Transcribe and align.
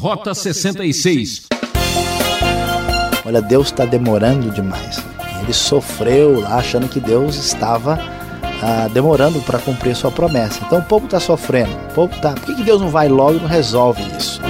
Rota 0.00 0.32
66. 0.32 1.42
Olha, 3.22 3.42
Deus 3.42 3.66
está 3.66 3.84
demorando 3.84 4.50
demais. 4.50 4.98
Ele 5.42 5.52
sofreu 5.52 6.40
lá 6.40 6.56
achando 6.56 6.88
que 6.88 6.98
Deus 6.98 7.36
estava 7.36 7.98
ah, 8.62 8.88
demorando 8.94 9.42
para 9.42 9.58
cumprir 9.58 9.94
sua 9.94 10.10
promessa. 10.10 10.58
Então 10.64 10.78
o 10.78 10.84
povo 10.84 11.04
está 11.04 11.20
sofrendo. 11.20 11.70
O 11.90 11.94
povo 11.94 12.18
tá. 12.18 12.32
Por 12.32 12.46
que, 12.46 12.54
que 12.54 12.62
Deus 12.62 12.80
não 12.80 12.88
vai 12.88 13.10
logo 13.10 13.36
e 13.36 13.40
não 13.40 13.48
resolve 13.48 14.02
isso? 14.16 14.40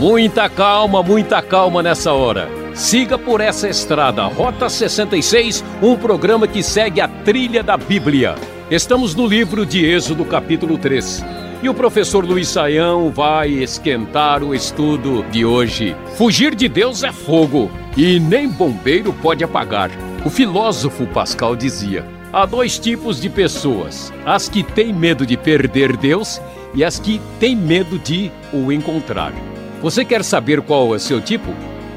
Muita 0.00 0.48
calma, 0.48 1.02
muita 1.02 1.42
calma 1.42 1.82
nessa 1.82 2.14
hora. 2.14 2.48
Siga 2.74 3.18
por 3.18 3.38
essa 3.38 3.68
estrada, 3.68 4.24
Rota 4.24 4.66
66, 4.66 5.62
um 5.82 5.94
programa 5.94 6.48
que 6.48 6.62
segue 6.62 7.02
a 7.02 7.06
trilha 7.06 7.62
da 7.62 7.76
Bíblia. 7.76 8.34
Estamos 8.70 9.14
no 9.14 9.26
livro 9.26 9.66
de 9.66 9.84
Êxodo, 9.84 10.24
capítulo 10.24 10.78
3. 10.78 11.22
E 11.62 11.68
o 11.68 11.74
professor 11.74 12.24
Luiz 12.24 12.48
Saião 12.48 13.10
vai 13.10 13.50
esquentar 13.50 14.42
o 14.42 14.54
estudo 14.54 15.22
de 15.24 15.44
hoje. 15.44 15.94
Fugir 16.16 16.54
de 16.54 16.66
Deus 16.66 17.02
é 17.02 17.12
fogo 17.12 17.70
e 17.94 18.18
nem 18.18 18.48
bombeiro 18.48 19.12
pode 19.12 19.44
apagar. 19.44 19.90
O 20.24 20.30
filósofo 20.30 21.06
Pascal 21.08 21.54
dizia: 21.54 22.06
há 22.32 22.46
dois 22.46 22.78
tipos 22.78 23.20
de 23.20 23.28
pessoas: 23.28 24.10
as 24.24 24.48
que 24.48 24.62
têm 24.62 24.94
medo 24.94 25.26
de 25.26 25.36
perder 25.36 25.94
Deus 25.94 26.40
e 26.74 26.82
as 26.82 26.98
que 26.98 27.20
têm 27.38 27.54
medo 27.54 27.98
de 27.98 28.32
o 28.50 28.72
encontrar. 28.72 29.34
Você 29.82 30.04
quer 30.04 30.22
saber 30.22 30.60
qual 30.60 30.94
é 30.94 30.98
seu 30.98 31.22
tipo? 31.22 31.48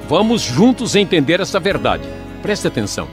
Vamos 0.08 0.42
juntos 0.42 0.96
entender 0.96 1.42
essa 1.42 1.60
verdade. 1.60 2.08
Preste 2.42 2.66
atenção. 2.66 3.10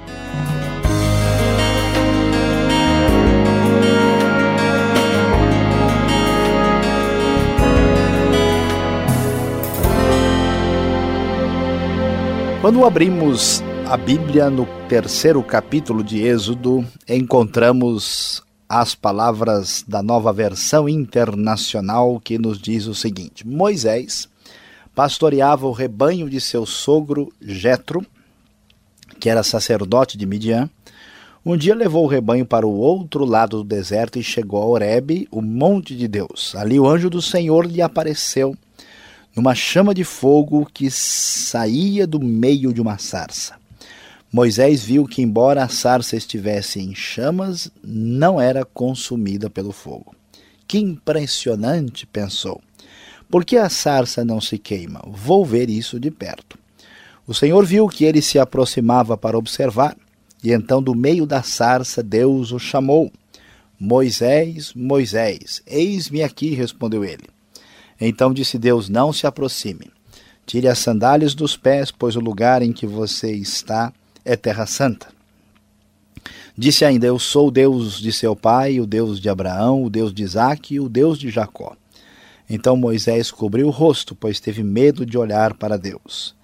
Quando 12.60 12.84
abrimos 12.84 13.64
a 13.86 13.96
Bíblia 13.96 14.48
no 14.48 14.66
terceiro 14.88 15.42
capítulo 15.42 16.04
de 16.04 16.22
Êxodo, 16.22 16.86
encontramos 17.08 18.40
as 18.68 18.94
palavras 18.94 19.84
da 19.88 20.00
nova 20.00 20.32
versão 20.32 20.88
internacional 20.88 22.20
que 22.22 22.38
nos 22.38 22.60
diz 22.60 22.86
o 22.86 22.94
seguinte: 22.94 23.44
Moisés 23.44 24.29
pastoreava 25.00 25.66
o 25.66 25.72
rebanho 25.72 26.28
de 26.28 26.38
seu 26.42 26.66
sogro 26.66 27.32
Jetro, 27.40 28.04
que 29.18 29.30
era 29.30 29.42
sacerdote 29.42 30.18
de 30.18 30.26
Midian. 30.26 30.68
Um 31.42 31.56
dia 31.56 31.74
levou 31.74 32.04
o 32.04 32.06
rebanho 32.06 32.44
para 32.44 32.66
o 32.66 32.76
outro 32.76 33.24
lado 33.24 33.56
do 33.56 33.64
deserto 33.64 34.18
e 34.18 34.22
chegou 34.22 34.60
a 34.60 34.66
Horebe, 34.66 35.26
o 35.30 35.40
monte 35.40 35.96
de 35.96 36.06
Deus. 36.06 36.54
Ali 36.54 36.78
o 36.78 36.86
anjo 36.86 37.08
do 37.08 37.22
Senhor 37.22 37.64
lhe 37.64 37.80
apareceu 37.80 38.54
numa 39.34 39.54
chama 39.54 39.94
de 39.94 40.04
fogo 40.04 40.68
que 40.70 40.90
saía 40.90 42.06
do 42.06 42.20
meio 42.20 42.70
de 42.70 42.82
uma 42.82 42.98
sarça. 42.98 43.54
Moisés 44.30 44.84
viu 44.84 45.06
que, 45.06 45.22
embora 45.22 45.64
a 45.64 45.68
sarça 45.70 46.14
estivesse 46.14 46.78
em 46.78 46.94
chamas, 46.94 47.70
não 47.82 48.38
era 48.38 48.66
consumida 48.66 49.48
pelo 49.48 49.72
fogo. 49.72 50.14
Que 50.68 50.76
impressionante, 50.76 52.06
pensou. 52.06 52.60
Por 53.30 53.44
que 53.44 53.56
a 53.56 53.68
sarça 53.68 54.24
não 54.24 54.40
se 54.40 54.58
queima? 54.58 55.00
Vou 55.06 55.44
ver 55.44 55.70
isso 55.70 56.00
de 56.00 56.10
perto. 56.10 56.58
O 57.26 57.32
Senhor 57.32 57.64
viu 57.64 57.86
que 57.86 58.04
ele 58.04 58.20
se 58.20 58.40
aproximava 58.40 59.16
para 59.16 59.38
observar, 59.38 59.96
e 60.42 60.50
então 60.50 60.82
do 60.82 60.96
meio 60.96 61.24
da 61.24 61.42
sarça 61.42 62.02
Deus 62.02 62.50
o 62.50 62.58
chamou. 62.58 63.12
Moisés, 63.78 64.74
Moisés, 64.74 65.62
eis-me 65.64 66.24
aqui, 66.24 66.54
respondeu 66.54 67.04
ele. 67.04 67.22
Então 68.00 68.34
disse 68.34 68.58
Deus: 68.58 68.88
Não 68.88 69.12
se 69.12 69.28
aproxime. 69.28 69.92
Tire 70.44 70.66
as 70.66 70.80
sandálias 70.80 71.32
dos 71.32 71.56
pés, 71.56 71.92
pois 71.92 72.16
o 72.16 72.20
lugar 72.20 72.62
em 72.62 72.72
que 72.72 72.86
você 72.86 73.30
está 73.30 73.92
é 74.24 74.34
terra 74.34 74.66
santa. 74.66 75.06
Disse 76.58 76.84
ainda: 76.84 77.06
Eu 77.06 77.18
sou 77.18 77.46
o 77.46 77.52
Deus 77.52 78.00
de 78.00 78.12
seu 78.12 78.34
pai, 78.34 78.80
o 78.80 78.86
Deus 78.86 79.20
de 79.20 79.28
Abraão, 79.28 79.84
o 79.84 79.88
Deus 79.88 80.12
de 80.12 80.24
Isaque 80.24 80.74
e 80.74 80.80
o 80.80 80.88
Deus 80.88 81.16
de 81.16 81.30
Jacó. 81.30 81.76
Então 82.52 82.76
Moisés 82.76 83.30
cobriu 83.30 83.68
o 83.68 83.70
rosto, 83.70 84.12
pois 84.12 84.40
teve 84.40 84.64
medo 84.64 85.06
de 85.06 85.16
olhar 85.16 85.54
para 85.54 85.78
Deus. 85.78 86.34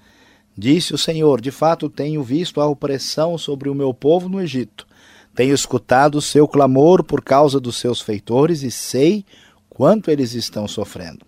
Disse 0.56 0.94
o 0.94 0.99
Senhor: 0.99 1.41
De 1.41 1.50
fato 1.50 1.91
tenho 1.91 2.22
visto 2.22 2.61
a 2.61 2.67
opressão 2.67 3.37
sobre 3.37 3.69
o 3.69 3.75
meu 3.75 3.93
povo 3.93 4.28
no 4.28 4.41
Egito. 4.41 4.87
Tenho 5.34 5.53
escutado 5.53 6.19
o 6.19 6.22
seu 6.22 6.47
clamor 6.47 7.03
por 7.03 7.25
causa 7.25 7.59
dos 7.59 7.77
seus 7.77 8.00
feitores 8.00 8.62
e 8.62 8.71
sei 8.71 9.25
quanto 9.69 10.09
eles 10.09 10.33
estão 10.33 10.69
sofrendo. 10.69 11.27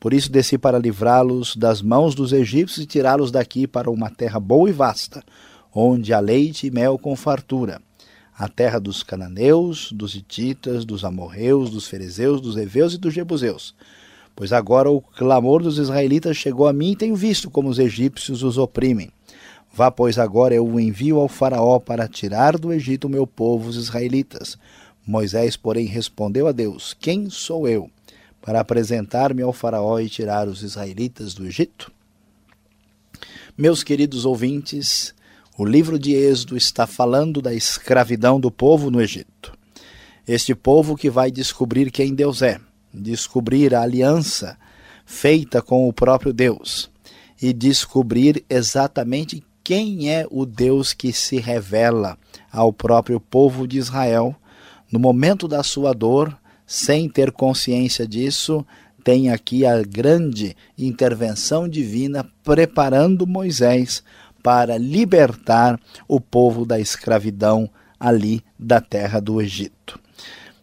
Por 0.00 0.14
isso 0.14 0.32
desci 0.32 0.56
para 0.56 0.78
livrá-los 0.78 1.54
das 1.54 1.82
mãos 1.82 2.14
dos 2.14 2.32
egípcios 2.32 2.82
e 2.82 2.86
tirá-los 2.86 3.30
daqui 3.30 3.66
para 3.66 3.90
uma 3.90 4.08
terra 4.08 4.40
boa 4.40 4.70
e 4.70 4.72
vasta, 4.72 5.22
onde 5.72 6.14
há 6.14 6.18
leite 6.18 6.66
e 6.66 6.70
mel 6.70 6.98
com 6.98 7.14
fartura, 7.14 7.80
a 8.36 8.48
terra 8.48 8.80
dos 8.80 9.02
cananeus, 9.02 9.92
dos 9.92 10.14
hititas, 10.14 10.86
dos 10.86 11.04
amorreus, 11.04 11.68
dos 11.68 11.86
fariseus, 11.86 12.40
dos 12.40 12.56
heveus 12.56 12.94
e 12.94 12.98
dos 12.98 13.12
jebuseus 13.12 13.74
Pois 14.36 14.52
agora 14.52 14.90
o 14.90 15.00
clamor 15.00 15.62
dos 15.62 15.78
israelitas 15.78 16.36
chegou 16.36 16.66
a 16.66 16.72
mim 16.72 16.92
e 16.92 16.96
tenho 16.96 17.14
visto 17.14 17.50
como 17.50 17.68
os 17.68 17.78
egípcios 17.78 18.42
os 18.42 18.58
oprimem. 18.58 19.10
Vá, 19.72 19.90
pois, 19.90 20.18
agora 20.18 20.54
eu 20.54 20.66
o 20.66 20.78
envio 20.78 21.18
ao 21.18 21.28
Faraó 21.28 21.78
para 21.78 22.08
tirar 22.08 22.58
do 22.58 22.72
Egito 22.72 23.06
o 23.06 23.10
meu 23.10 23.26
povo, 23.26 23.68
os 23.68 23.76
israelitas. 23.76 24.56
Moisés, 25.06 25.56
porém, 25.56 25.86
respondeu 25.86 26.46
a 26.46 26.52
Deus: 26.52 26.94
Quem 26.98 27.28
sou 27.30 27.68
eu 27.68 27.90
para 28.40 28.60
apresentar-me 28.60 29.42
ao 29.42 29.52
Faraó 29.52 29.98
e 29.98 30.08
tirar 30.08 30.48
os 30.48 30.62
israelitas 30.62 31.34
do 31.34 31.46
Egito? 31.46 31.92
Meus 33.56 33.82
queridos 33.82 34.24
ouvintes, 34.24 35.14
o 35.56 35.64
livro 35.64 35.98
de 35.98 36.12
Êxodo 36.12 36.56
está 36.56 36.86
falando 36.86 37.40
da 37.40 37.54
escravidão 37.54 38.40
do 38.40 38.50
povo 38.50 38.90
no 38.90 39.00
Egito. 39.00 39.56
Este 40.26 40.54
povo 40.54 40.96
que 40.96 41.10
vai 41.10 41.30
descobrir 41.30 41.90
quem 41.90 42.14
Deus 42.14 42.42
é 42.42 42.60
descobrir 42.94 43.74
a 43.74 43.82
aliança 43.82 44.56
feita 45.04 45.60
com 45.60 45.88
o 45.88 45.92
próprio 45.92 46.32
Deus 46.32 46.90
e 47.42 47.52
descobrir 47.52 48.44
exatamente 48.48 49.42
quem 49.62 50.10
é 50.10 50.26
o 50.30 50.46
Deus 50.46 50.92
que 50.92 51.12
se 51.12 51.38
revela 51.38 52.16
ao 52.52 52.72
próprio 52.72 53.18
povo 53.18 53.66
de 53.66 53.78
Israel 53.78 54.36
no 54.94 55.00
momento 55.00 55.48
da 55.48 55.64
sua 55.64 55.92
dor, 55.92 56.38
sem 56.64 57.08
ter 57.08 57.32
consciência 57.32 58.06
disso, 58.06 58.64
tem 59.02 59.28
aqui 59.28 59.66
a 59.66 59.82
grande 59.82 60.56
intervenção 60.78 61.68
divina 61.68 62.24
preparando 62.44 63.26
Moisés 63.26 64.04
para 64.40 64.78
libertar 64.78 65.80
o 66.06 66.20
povo 66.20 66.64
da 66.64 66.78
escravidão 66.78 67.68
ali 67.98 68.40
da 68.56 68.80
terra 68.80 69.20
do 69.20 69.42
Egito. 69.42 69.98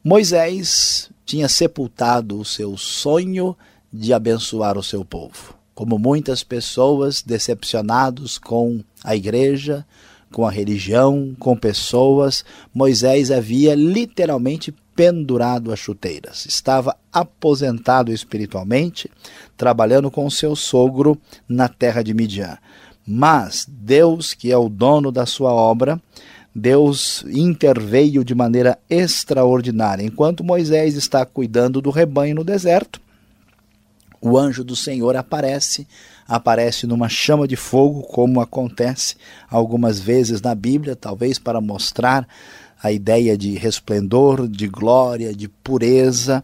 Moisés 0.02 1.11
tinha 1.32 1.48
sepultado 1.48 2.38
o 2.38 2.44
seu 2.44 2.76
sonho 2.76 3.56
de 3.92 4.14
abençoar 4.14 4.78
o 4.78 4.84
seu 4.84 5.06
povo. 5.06 5.56
Como 5.74 5.98
muitas 5.98 6.44
pessoas 6.44 7.22
decepcionados 7.22 8.38
com 8.38 8.84
a 9.02 9.16
igreja, 9.16 9.86
com 10.30 10.46
a 10.46 10.52
religião, 10.52 11.34
com 11.40 11.56
pessoas, 11.56 12.44
Moisés 12.74 13.32
havia 13.32 13.74
literalmente 13.76 14.76
pendurado 14.94 15.72
as 15.72 15.80
chuteiras. 15.80 16.46
Estava 16.46 16.98
aposentado 17.14 18.12
espiritualmente, 18.12 19.10
trabalhando 19.56 20.12
com 20.12 20.30
seu 20.30 20.54
sogro 20.54 21.18
na 21.48 21.70
terra 21.70 22.04
de 22.04 22.14
Midian. 22.14 22.58
Mas 23.08 23.66
Deus, 23.70 24.34
que 24.34 24.52
é 24.52 24.58
o 24.58 24.68
dono 24.68 25.14
da 25.14 25.26
sua 25.26 25.54
obra, 25.54 25.98
Deus 26.54 27.24
interveio 27.30 28.24
de 28.24 28.36
maneira 28.36 28.78
extraordinária. 28.90 30.04
Enquanto 30.04 30.44
Moisés 30.44 30.96
está 30.96 31.26
cuidando 31.26 31.82
do 31.82 31.90
rebanho 31.90 32.36
no 32.36 32.44
deserto, 32.44 33.00
o 34.22 34.38
anjo 34.38 34.64
do 34.64 34.76
Senhor 34.76 35.16
aparece, 35.16 35.88
aparece 36.28 36.86
numa 36.86 37.10
chama 37.10 37.48
de 37.48 37.56
fogo, 37.56 38.04
como 38.04 38.40
acontece 38.40 39.16
algumas 39.50 40.00
vezes 40.00 40.42
na 40.42 40.54
Bíblia, 40.54 40.96
talvez 40.96 41.40
para 41.40 41.60
mostrar 41.60 42.28
a 42.84 42.92
ideia 42.92 43.38
de 43.38 43.56
resplendor, 43.56 44.48
de 44.48 44.68
glória, 44.68 45.34
de 45.34 45.48
pureza 45.48 46.44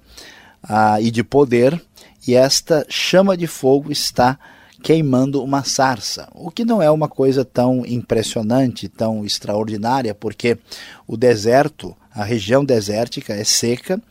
uh, 0.64 1.00
e 1.00 1.12
de 1.12 1.24
poder. 1.24 1.80
E 2.28 2.34
esta 2.36 2.86
chama 2.90 3.38
de 3.38 3.48
fogo 3.48 3.92
está 3.92 4.40
queimando 4.88 5.44
uma 5.44 5.66
sarça, 5.66 6.30
o 6.34 6.50
que 6.50 6.64
não 6.64 6.82
é 6.82 6.90
uma 6.90 7.10
coisa 7.10 7.44
tão 7.44 7.86
impressionante, 7.86 8.88
tão 8.88 9.26
extraordinária, 9.26 10.16
porque 10.16 10.58
o 11.06 11.18
deserto, 11.18 11.94
a 12.10 12.24
região 12.24 12.64
desértica 12.64 13.34
é 13.34 13.44
seca, 13.44 14.02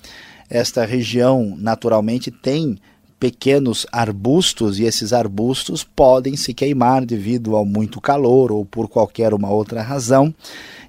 esta 0.50 0.84
região 0.84 1.56
naturalmente 1.58 2.31
tem 2.31 2.76
pequenos 3.19 3.87
arbustos 3.90 4.78
e 4.78 4.84
esses 4.84 5.14
arbustos 5.14 5.82
podem 5.82 6.37
se 6.37 6.52
queimar 6.52 7.06
devido 7.06 7.56
ao 7.56 7.64
muito 7.64 7.99
calor 7.99 8.52
ou 8.52 8.62
por 8.62 8.87
qualquer 8.87 9.32
uma 9.32 9.49
outra 9.49 9.81
razão, 9.81 10.34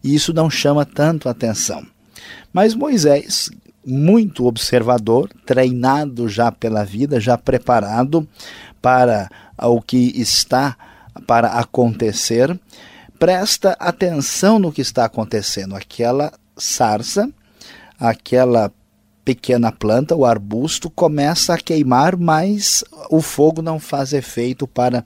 e 0.03 0.13
isso 0.13 0.33
não 0.33 0.49
chama 0.49 0.83
tanto 0.83 1.29
atenção. 1.29 1.81
Mas 2.51 2.75
Moisés, 2.75 3.49
muito 3.85 4.47
observador, 4.47 5.29
treinado 5.45 6.27
já 6.27 6.51
pela 6.51 6.83
vida, 6.83 7.21
já 7.21 7.37
preparado 7.37 8.27
para 8.81 9.29
o 9.61 9.81
que 9.81 10.19
está 10.19 10.77
para 11.25 11.49
acontecer, 11.49 12.57
presta 13.17 13.75
atenção 13.79 14.59
no 14.59 14.71
que 14.71 14.81
está 14.81 15.05
acontecendo. 15.05 15.75
Aquela 15.75 16.31
sarça, 16.55 17.29
aquela 17.99 18.71
pequena 19.25 19.71
planta, 19.71 20.15
o 20.15 20.25
arbusto, 20.25 20.89
começa 20.89 21.53
a 21.53 21.57
queimar, 21.57 22.15
mas 22.15 22.83
o 23.09 23.21
fogo 23.21 23.61
não 23.61 23.79
faz 23.79 24.13
efeito 24.13 24.65
para 24.65 25.03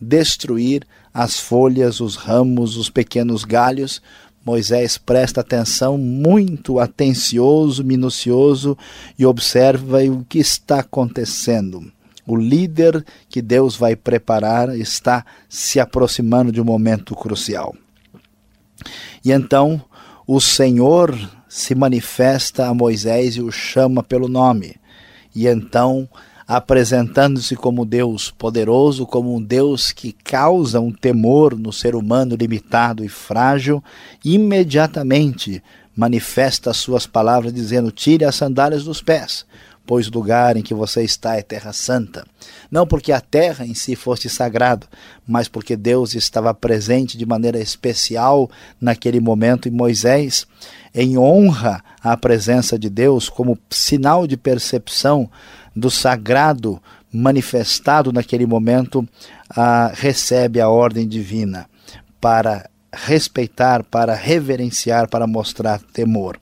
destruir 0.00 0.86
as 1.12 1.38
folhas, 1.38 2.00
os 2.00 2.16
ramos, 2.16 2.76
os 2.76 2.88
pequenos 2.88 3.44
galhos. 3.44 4.00
Moisés 4.44 4.96
presta 4.96 5.42
atenção, 5.42 5.98
muito 5.98 6.78
atencioso, 6.78 7.84
minucioso 7.84 8.78
e 9.18 9.26
observa 9.26 10.02
o 10.04 10.24
que 10.24 10.38
está 10.38 10.80
acontecendo. 10.80 11.92
O 12.32 12.36
líder 12.36 13.04
que 13.28 13.40
Deus 13.40 13.76
vai 13.76 13.96
preparar 13.96 14.76
está 14.76 15.24
se 15.48 15.80
aproximando 15.80 16.52
de 16.52 16.60
um 16.60 16.64
momento 16.64 17.14
crucial. 17.14 17.74
E 19.24 19.32
então 19.32 19.82
o 20.26 20.40
Senhor 20.40 21.18
se 21.48 21.74
manifesta 21.74 22.66
a 22.66 22.74
Moisés 22.74 23.36
e 23.36 23.40
o 23.40 23.50
chama 23.50 24.02
pelo 24.02 24.28
nome. 24.28 24.76
E 25.34 25.46
então, 25.46 26.08
apresentando-se 26.46 27.56
como 27.56 27.86
Deus 27.86 28.30
poderoso, 28.30 29.06
como 29.06 29.34
um 29.34 29.42
Deus 29.42 29.90
que 29.90 30.12
causa 30.12 30.80
um 30.80 30.92
temor 30.92 31.58
no 31.58 31.72
ser 31.72 31.94
humano 31.94 32.36
limitado 32.36 33.04
e 33.04 33.08
frágil, 33.08 33.82
imediatamente 34.24 35.62
manifesta 35.96 36.70
as 36.70 36.76
suas 36.76 37.06
palavras, 37.06 37.52
dizendo: 37.52 37.90
Tire 37.90 38.24
as 38.24 38.34
sandálias 38.34 38.84
dos 38.84 39.02
pés, 39.02 39.44
pois 39.88 40.06
o 40.06 40.10
lugar 40.10 40.54
em 40.54 40.62
que 40.62 40.74
você 40.74 41.02
está 41.02 41.36
é 41.36 41.42
terra 41.42 41.72
santa. 41.72 42.26
Não 42.70 42.86
porque 42.86 43.10
a 43.10 43.22
terra 43.22 43.64
em 43.64 43.72
si 43.72 43.96
fosse 43.96 44.28
sagrado, 44.28 44.86
mas 45.26 45.48
porque 45.48 45.74
Deus 45.74 46.14
estava 46.14 46.52
presente 46.52 47.16
de 47.16 47.24
maneira 47.24 47.58
especial 47.58 48.50
naquele 48.78 49.18
momento 49.18 49.66
e 49.66 49.70
Moisés, 49.70 50.46
em 50.94 51.16
honra 51.16 51.82
à 52.02 52.14
presença 52.18 52.78
de 52.78 52.90
Deus, 52.90 53.30
como 53.30 53.58
sinal 53.70 54.26
de 54.26 54.36
percepção 54.36 55.30
do 55.74 55.90
sagrado 55.90 56.78
manifestado 57.10 58.12
naquele 58.12 58.44
momento, 58.44 59.08
ah, 59.48 59.90
recebe 59.94 60.60
a 60.60 60.68
ordem 60.68 61.08
divina 61.08 61.66
para 62.20 62.68
respeitar, 62.92 63.82
para 63.84 64.14
reverenciar, 64.14 65.08
para 65.08 65.26
mostrar 65.26 65.80
temor. 65.80 66.38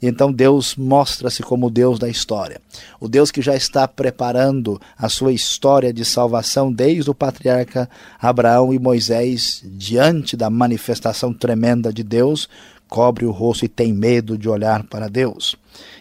Então 0.00 0.32
Deus 0.32 0.76
mostra-se 0.76 1.42
como 1.42 1.66
o 1.66 1.70
Deus 1.70 1.98
da 1.98 2.08
história. 2.08 2.60
O 3.00 3.08
Deus 3.08 3.30
que 3.30 3.42
já 3.42 3.54
está 3.54 3.86
preparando 3.86 4.80
a 4.96 5.08
sua 5.08 5.32
história 5.32 5.92
de 5.92 6.04
salvação 6.04 6.72
desde 6.72 7.10
o 7.10 7.14
patriarca 7.14 7.88
Abraão 8.20 8.72
e 8.72 8.78
Moisés, 8.78 9.62
diante 9.64 10.36
da 10.36 10.50
manifestação 10.50 11.32
tremenda 11.32 11.92
de 11.92 12.02
Deus, 12.02 12.48
cobre 12.88 13.24
o 13.24 13.30
rosto 13.30 13.64
e 13.64 13.68
tem 13.68 13.92
medo 13.92 14.38
de 14.38 14.48
olhar 14.48 14.84
para 14.84 15.08
Deus. 15.08 15.56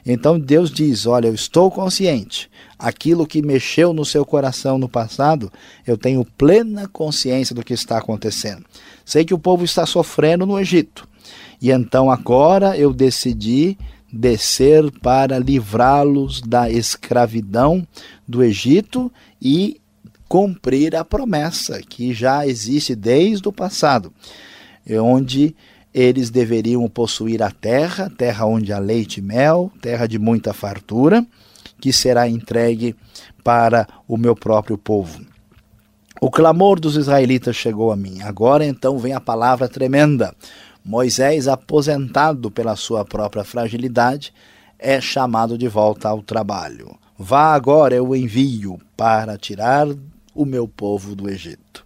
Então 0.06 0.40
Deus 0.40 0.72
diz: 0.72 1.06
Olha, 1.06 1.28
eu 1.28 1.34
estou 1.34 1.72
consciente. 1.72 2.50
Aquilo 2.78 3.26
que 3.26 3.42
mexeu 3.42 3.94
no 3.94 4.04
seu 4.04 4.26
coração 4.26 4.78
no 4.78 4.90
passado, 4.90 5.52
eu 5.88 5.98
tenho 5.98 6.26
plena 6.38 6.88
consciência 6.88 7.56
do 7.56 7.64
que 7.64 7.74
está 7.74 7.98
acontecendo. 7.98 8.66
Sei 9.06 9.24
que 9.24 9.34
o 9.34 9.40
povo 9.40 9.64
está 9.64 9.86
sofrendo 9.86 10.46
no 10.46 10.60
Egito. 10.60 11.08
E 11.62 11.72
então 11.72 12.10
agora 12.12 12.78
eu 12.78 12.94
decidi 12.94 13.78
descer 14.12 14.90
para 15.02 15.40
livrá-los 15.40 16.42
da 16.42 16.69
escravidão 16.69 17.86
do 18.28 18.44
Egito 18.44 19.12
e 19.42 19.81
cumprir 20.28 20.96
a 20.96 21.04
promessa 21.04 21.81
que 21.81 22.13
já 22.13 22.48
existe 22.48 22.96
desde 22.96 23.48
o 23.48 23.52
passado, 23.52 24.13
onde 25.02 25.56
eles 25.94 26.30
deveriam 26.30 26.88
possuir 26.90 27.42
a 27.42 27.52
terra, 27.52 28.12
terra 28.18 28.46
onde 28.46 28.74
há 28.74 28.80
leite 28.80 29.18
e 29.19 29.22
mel, 29.22 29.72
terra 29.81 30.08
de 30.08 30.19
muita 30.19 30.54
fartura, 30.54 31.25
que 31.80 31.94
será 31.94 32.28
entregue 32.28 32.96
para 33.44 33.88
o 34.08 34.18
meu 34.18 34.36
próprio 34.36 34.78
povo. 34.78 35.22
O 36.19 36.31
clamor 36.31 36.80
dos 36.80 36.96
israelitas 36.96 37.56
chegou 37.56 37.92
a 37.92 37.96
mim. 37.96 38.22
Agora 38.22 38.66
então 38.66 38.98
vem 38.98 39.13
a 39.13 39.22
palavra 39.22 39.68
tremenda. 39.68 40.34
Moisés, 40.86 41.48
aposentado 41.48 42.52
pela 42.52 42.76
sua 42.76 43.04
própria 43.04 43.44
fragilidade, 43.44 44.32
é 44.78 45.02
chamado 45.02 45.58
de 45.58 45.68
volta 45.68 46.08
ao 46.08 46.22
trabalho. 46.22 46.96
Vá 47.18 47.56
agora, 47.56 47.96
eu 47.96 48.16
envio 48.16 48.80
para 48.96 49.36
tirar 49.36 49.88
o 50.36 50.46
meu 50.46 50.68
povo 50.68 51.16
do 51.16 51.28
Egito. 51.28 51.84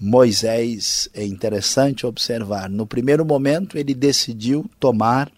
Moisés, 0.00 1.08
é 1.14 1.24
interessante 1.24 2.06
observar, 2.06 2.68
no 2.68 2.86
primeiro 2.86 3.24
momento 3.24 3.78
ele 3.78 3.94
decidiu 3.94 4.68
tomar 4.80 5.30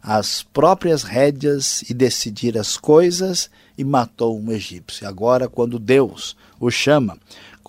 as 0.00 0.42
próprias 0.42 1.02
rédeas 1.02 1.82
e 1.90 1.92
decidir 1.92 2.56
as 2.56 2.76
coisas 2.76 3.50
e 3.76 3.84
matou 3.84 4.38
um 4.38 4.52
egípcio. 4.52 5.06
Agora, 5.06 5.48
quando 5.48 5.78
Deus 5.80 6.36
o 6.60 6.70
chama 6.70 7.18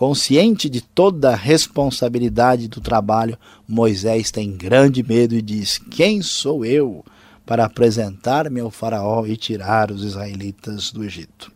Consciente 0.01 0.67
de 0.67 0.81
toda 0.81 1.29
a 1.29 1.35
responsabilidade 1.35 2.67
do 2.67 2.81
trabalho, 2.81 3.37
Moisés 3.67 4.31
tem 4.31 4.51
grande 4.51 5.03
medo 5.03 5.35
e 5.35 5.43
diz: 5.43 5.77
Quem 5.77 6.23
sou 6.23 6.65
eu 6.65 7.05
para 7.45 7.65
apresentar-me 7.65 8.59
ao 8.61 8.71
Faraó 8.71 9.27
e 9.27 9.37
tirar 9.37 9.91
os 9.91 10.03
israelitas 10.03 10.91
do 10.91 11.03
Egito? 11.03 11.51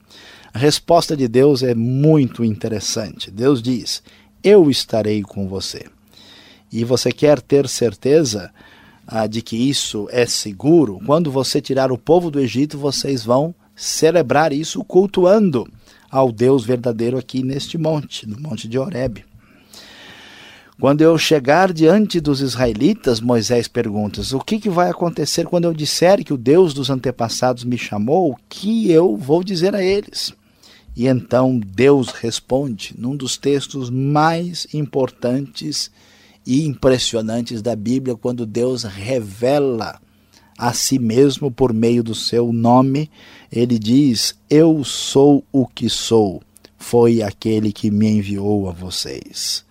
A 0.53 0.59
resposta 0.59 1.18
de 1.18 1.27
Deus 1.27 1.63
é 1.63 1.74
muito 1.74 2.45
interessante. 2.45 3.31
Deus 3.31 3.63
diz: 3.63 4.03
Eu 4.44 4.69
estarei 4.69 5.24
com 5.24 5.47
você. 5.47 5.88
E 6.71 6.83
você 6.83 7.12
quer 7.12 7.42
ter 7.42 7.68
certeza 7.68 8.53
ah, 9.07 9.25
de 9.25 9.42
que 9.42 9.57
isso 9.57 10.07
é 10.12 10.27
seguro? 10.27 11.01
Quando 11.03 11.31
você 11.31 11.59
tirar 11.59 11.92
o 11.92 11.97
povo 11.97 12.30
do 12.30 12.39
Egito, 12.39 12.77
vocês 12.77 13.25
vão 13.25 13.56
celebrar 13.75 14.53
isso 14.53 14.83
cultuando 14.83 15.68
ao 16.16 16.32
Deus 16.32 16.64
verdadeiro 16.64 17.18
aqui 17.18 17.44
neste 17.44 17.78
monte, 17.78 18.26
no 18.26 18.40
monte 18.40 18.70
de 18.70 18.80
Horebe. 18.80 19.26
Quando 20.80 21.02
eu 21.02 21.18
chegar 21.18 21.74
diante 21.74 22.22
dos 22.22 22.40
israelitas, 22.40 23.19
Moisés 23.19 23.68
pergunta: 23.68 24.22
O 24.34 24.40
que, 24.40 24.57
que 24.57 24.69
vai 24.69 24.90
acontecer 24.90 25.45
quando 25.45 25.66
eu 25.66 25.74
disser 25.74 26.24
que 26.24 26.34
o 26.34 26.38
Deus 26.38 26.74
dos 26.74 26.90
antepassados 26.90 27.66
me 27.66 27.78
chamou? 27.78 28.31
O 28.31 28.38
que 28.48 28.90
eu 28.90 29.18
vou 29.18 29.44
dizer 29.44 29.76
a 29.76 29.84
eles? 29.84 30.34
E 30.95 31.06
então 31.06 31.60
Deus 31.60 32.10
responde 32.12 32.95
num 32.98 33.16
dos 33.16 33.36
textos 33.36 33.90
mais 33.90 34.68
importantes 34.74 35.92
e 36.48 36.66
impressionantes 36.66 37.62
da 37.62 37.76
Bíblia, 37.76 38.16
quando 38.16 38.45
Deus 38.45 38.84
revela 38.84 40.00
a 40.57 40.72
si 40.72 40.98
mesmo 40.98 41.52
por 41.52 41.74
meio 41.74 42.02
do 42.02 42.16
seu 42.16 42.54
nome. 42.54 43.12
Ele 43.52 43.80
diz: 43.80 44.35
Eu 44.49 44.83
sou 44.83 45.44
o 45.52 45.66
que 45.66 45.90
sou. 45.90 46.42
Foi 46.78 47.21
aquele 47.21 47.71
que 47.71 47.90
me 47.90 48.07
enviou 48.07 48.69
a 48.69 48.71
vocês. 48.71 49.66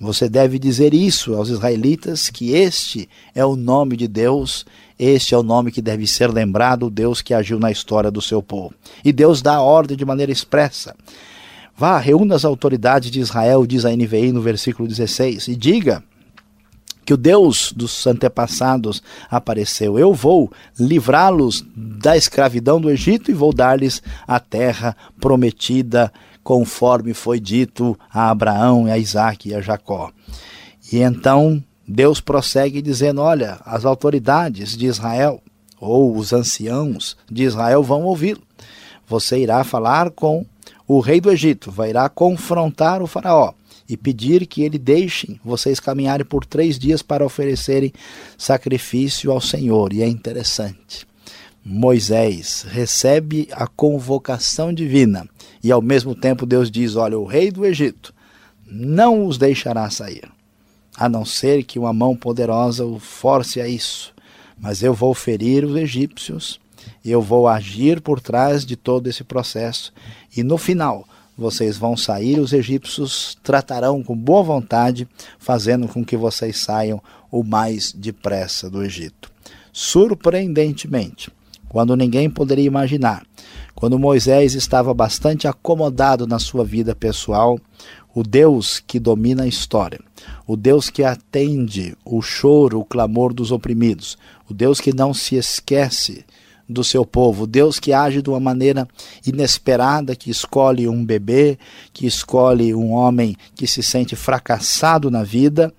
Você 0.00 0.28
deve 0.28 0.58
dizer 0.58 0.94
isso 0.94 1.34
aos 1.34 1.48
israelitas: 1.48 2.30
que 2.30 2.52
este 2.52 3.08
é 3.34 3.44
o 3.44 3.56
nome 3.56 3.96
de 3.96 4.06
Deus, 4.06 4.64
este 4.98 5.34
é 5.34 5.38
o 5.38 5.42
nome 5.42 5.72
que 5.72 5.82
deve 5.82 6.06
ser 6.06 6.30
lembrado, 6.30 6.86
o 6.86 6.90
Deus 6.90 7.20
que 7.20 7.34
agiu 7.34 7.58
na 7.58 7.70
história 7.70 8.10
do 8.10 8.22
seu 8.22 8.42
povo. 8.42 8.74
E 9.04 9.12
Deus 9.12 9.42
dá 9.42 9.56
a 9.56 9.62
ordem 9.62 9.96
de 9.96 10.04
maneira 10.04 10.30
expressa. 10.30 10.94
Vá, 11.76 11.98
reúna 11.98 12.34
as 12.34 12.44
autoridades 12.44 13.10
de 13.10 13.20
Israel, 13.20 13.66
diz 13.66 13.84
a 13.84 13.90
NVI 13.90 14.32
no 14.32 14.40
versículo 14.40 14.88
16, 14.88 15.48
e 15.48 15.56
diga 15.56 16.02
que 17.08 17.14
o 17.14 17.16
Deus 17.16 17.72
dos 17.72 18.06
antepassados 18.06 19.02
apareceu. 19.30 19.98
Eu 19.98 20.12
vou 20.12 20.52
livrá-los 20.78 21.64
da 21.74 22.18
escravidão 22.18 22.78
do 22.78 22.90
Egito 22.90 23.30
e 23.30 23.34
vou 23.34 23.50
dar-lhes 23.50 24.02
a 24.26 24.38
terra 24.38 24.94
prometida, 25.18 26.12
conforme 26.44 27.14
foi 27.14 27.40
dito 27.40 27.98
a 28.12 28.28
Abraão, 28.28 28.84
a 28.84 28.98
Isaac 28.98 29.48
e 29.48 29.54
a 29.54 29.62
Jacó. 29.62 30.12
E 30.92 30.98
então 30.98 31.64
Deus 31.88 32.20
prossegue 32.20 32.82
dizendo: 32.82 33.22
Olha, 33.22 33.58
as 33.64 33.86
autoridades 33.86 34.76
de 34.76 34.84
Israel, 34.84 35.40
ou 35.80 36.14
os 36.14 36.34
anciãos 36.34 37.16
de 37.26 37.44
Israel, 37.44 37.82
vão 37.82 38.02
ouvi-lo. 38.02 38.42
Você 39.06 39.38
irá 39.38 39.64
falar 39.64 40.10
com 40.10 40.44
o 40.86 41.00
rei 41.00 41.22
do 41.22 41.30
Egito, 41.30 41.70
vai 41.70 41.88
irá 41.88 42.06
confrontar 42.10 43.00
o 43.00 43.06
Faraó 43.06 43.54
e 43.88 43.96
pedir 43.96 44.46
que 44.46 44.62
ele 44.62 44.78
deixem 44.78 45.40
vocês 45.44 45.80
caminharem 45.80 46.26
por 46.26 46.44
três 46.44 46.78
dias 46.78 47.02
para 47.02 47.24
oferecerem 47.24 47.92
sacrifício 48.36 49.32
ao 49.32 49.40
Senhor. 49.40 49.92
E 49.92 50.02
é 50.02 50.06
interessante. 50.06 51.06
Moisés 51.64 52.64
recebe 52.68 53.48
a 53.52 53.66
convocação 53.66 54.72
divina 54.72 55.28
e 55.62 55.72
ao 55.72 55.82
mesmo 55.82 56.14
tempo 56.14 56.46
Deus 56.46 56.70
diz: 56.70 56.96
Olha, 56.96 57.18
o 57.18 57.24
rei 57.24 57.50
do 57.50 57.64
Egito 57.64 58.14
não 58.66 59.26
os 59.26 59.38
deixará 59.38 59.88
sair, 59.90 60.28
a 60.96 61.08
não 61.08 61.24
ser 61.24 61.64
que 61.64 61.78
uma 61.78 61.92
mão 61.92 62.14
poderosa 62.16 62.84
o 62.84 62.98
force 62.98 63.60
a 63.60 63.68
isso. 63.68 64.14
Mas 64.58 64.82
eu 64.82 64.92
vou 64.92 65.14
ferir 65.14 65.64
os 65.64 65.76
egípcios, 65.76 66.60
eu 67.04 67.22
vou 67.22 67.46
agir 67.46 68.00
por 68.00 68.20
trás 68.20 68.64
de 68.64 68.76
todo 68.76 69.06
esse 69.06 69.22
processo 69.22 69.92
e 70.36 70.42
no 70.42 70.58
final 70.58 71.06
vocês 71.38 71.78
vão 71.78 71.96
sair, 71.96 72.40
os 72.40 72.52
egípcios 72.52 73.38
tratarão 73.44 74.02
com 74.02 74.16
boa 74.16 74.42
vontade, 74.42 75.08
fazendo 75.38 75.86
com 75.86 76.04
que 76.04 76.16
vocês 76.16 76.58
saiam 76.58 77.00
o 77.30 77.44
mais 77.44 77.92
depressa 77.92 78.68
do 78.68 78.82
Egito. 78.82 79.30
Surpreendentemente, 79.72 81.30
quando 81.68 81.94
ninguém 81.94 82.28
poderia 82.28 82.64
imaginar, 82.64 83.24
quando 83.72 83.98
Moisés 83.98 84.54
estava 84.54 84.92
bastante 84.92 85.46
acomodado 85.46 86.26
na 86.26 86.40
sua 86.40 86.64
vida 86.64 86.96
pessoal, 86.96 87.60
o 88.12 88.24
Deus 88.24 88.82
que 88.84 88.98
domina 88.98 89.44
a 89.44 89.48
história, 89.48 90.00
o 90.44 90.56
Deus 90.56 90.90
que 90.90 91.04
atende 91.04 91.96
o 92.04 92.20
choro, 92.20 92.80
o 92.80 92.84
clamor 92.84 93.32
dos 93.32 93.52
oprimidos, 93.52 94.18
o 94.50 94.54
Deus 94.54 94.80
que 94.80 94.92
não 94.92 95.14
se 95.14 95.36
esquece 95.36 96.24
do 96.68 96.84
seu 96.84 97.04
povo, 97.04 97.46
Deus 97.46 97.80
que 97.80 97.92
age 97.92 98.20
de 98.20 98.28
uma 98.28 98.38
maneira 98.38 98.86
inesperada, 99.26 100.14
que 100.14 100.30
escolhe 100.30 100.86
um 100.86 101.04
bebê, 101.04 101.58
que 101.92 102.06
escolhe 102.06 102.74
um 102.74 102.92
homem 102.92 103.34
que 103.54 103.66
se 103.66 103.82
sente 103.82 104.14
fracassado 104.14 105.10
na 105.10 105.22
vida, 105.22 105.72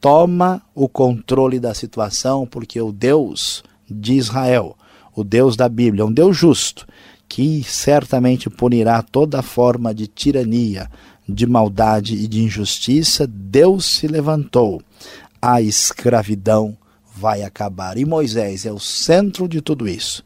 toma 0.00 0.60
o 0.74 0.86
controle 0.86 1.58
da 1.58 1.72
situação, 1.72 2.46
porque 2.46 2.78
o 2.78 2.92
Deus 2.92 3.64
de 3.90 4.14
Israel, 4.14 4.76
o 5.14 5.24
Deus 5.24 5.56
da 5.56 5.68
Bíblia, 5.68 6.02
é 6.02 6.04
um 6.04 6.12
Deus 6.12 6.36
justo, 6.36 6.86
que 7.26 7.62
certamente 7.64 8.50
punirá 8.50 9.00
toda 9.00 9.40
forma 9.40 9.94
de 9.94 10.06
tirania, 10.06 10.90
de 11.26 11.46
maldade 11.46 12.16
e 12.16 12.28
de 12.28 12.42
injustiça. 12.42 13.26
Deus 13.26 13.86
se 13.86 14.06
levantou, 14.06 14.82
a 15.40 15.62
escravidão 15.62 16.76
vai 17.24 17.42
acabar. 17.42 17.96
E 17.96 18.04
Moisés 18.04 18.66
é 18.66 18.72
o 18.72 18.78
centro 18.78 19.48
de 19.48 19.62
tudo 19.62 19.88
isso. 19.88 20.22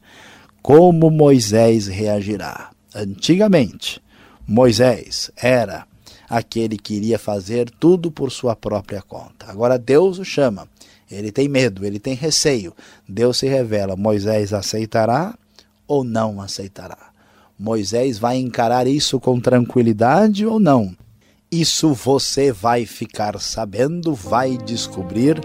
Como 0.61 1.09
Moisés 1.13 1.87
reagirá? 1.87 2.71
Antigamente, 2.93 4.03
Moisés 4.45 5.31
era 5.37 5.87
aquele 6.29 6.77
que 6.77 6.95
iria 6.95 7.17
fazer 7.17 7.71
tudo 7.71 8.11
por 8.11 8.33
sua 8.33 8.57
própria 8.57 9.01
conta. 9.01 9.47
Agora 9.47 9.79
Deus 9.79 10.19
o 10.19 10.25
chama. 10.25 10.69
Ele 11.09 11.31
tem 11.31 11.47
medo, 11.47 11.87
ele 11.87 12.01
tem 12.01 12.15
receio. 12.15 12.75
Deus 13.09 13.39
se 13.39 13.47
revela. 13.47 13.95
Moisés 13.95 14.53
aceitará 14.53 15.39
ou 15.87 16.03
não 16.03 16.41
aceitará? 16.41 17.13
Moisés 17.57 18.19
vai 18.19 18.39
encarar 18.39 18.89
isso 18.89 19.21
com 19.21 19.39
tranquilidade 19.39 20.45
ou 20.45 20.59
não? 20.59 20.97
Isso 21.49 21.95
você 21.95 22.51
vai 22.51 22.85
ficar 22.85 23.39
sabendo, 23.39 24.15
vai 24.15 24.59
descobrir 24.59 25.41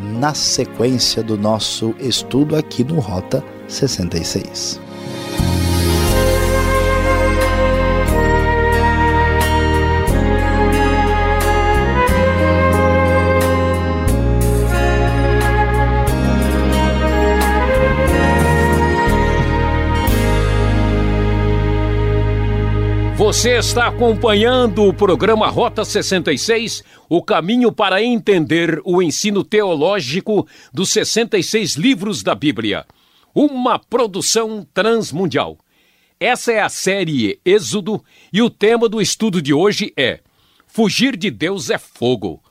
na 0.00 0.34
sequência 0.34 1.22
do 1.22 1.36
nosso 1.36 1.94
estudo 1.98 2.56
aqui 2.56 2.82
no 2.82 2.98
Rota 3.00 3.44
66. 3.68 4.80
Você 23.20 23.58
está 23.58 23.88
acompanhando 23.88 24.82
o 24.82 24.94
programa 24.94 25.46
Rota 25.46 25.84
66, 25.84 26.82
o 27.06 27.22
caminho 27.22 27.70
para 27.70 28.02
entender 28.02 28.80
o 28.82 29.02
ensino 29.02 29.44
teológico 29.44 30.48
dos 30.72 30.88
66 30.88 31.76
livros 31.76 32.22
da 32.22 32.34
Bíblia. 32.34 32.86
Uma 33.34 33.78
produção 33.78 34.66
transmundial. 34.72 35.58
Essa 36.18 36.52
é 36.52 36.62
a 36.62 36.70
série 36.70 37.38
Êxodo 37.44 38.02
e 38.32 38.40
o 38.40 38.48
tema 38.48 38.88
do 38.88 39.02
estudo 39.02 39.42
de 39.42 39.52
hoje 39.52 39.92
é 39.98 40.20
Fugir 40.66 41.14
de 41.14 41.30
Deus 41.30 41.68
é 41.68 41.76
fogo. 41.76 42.42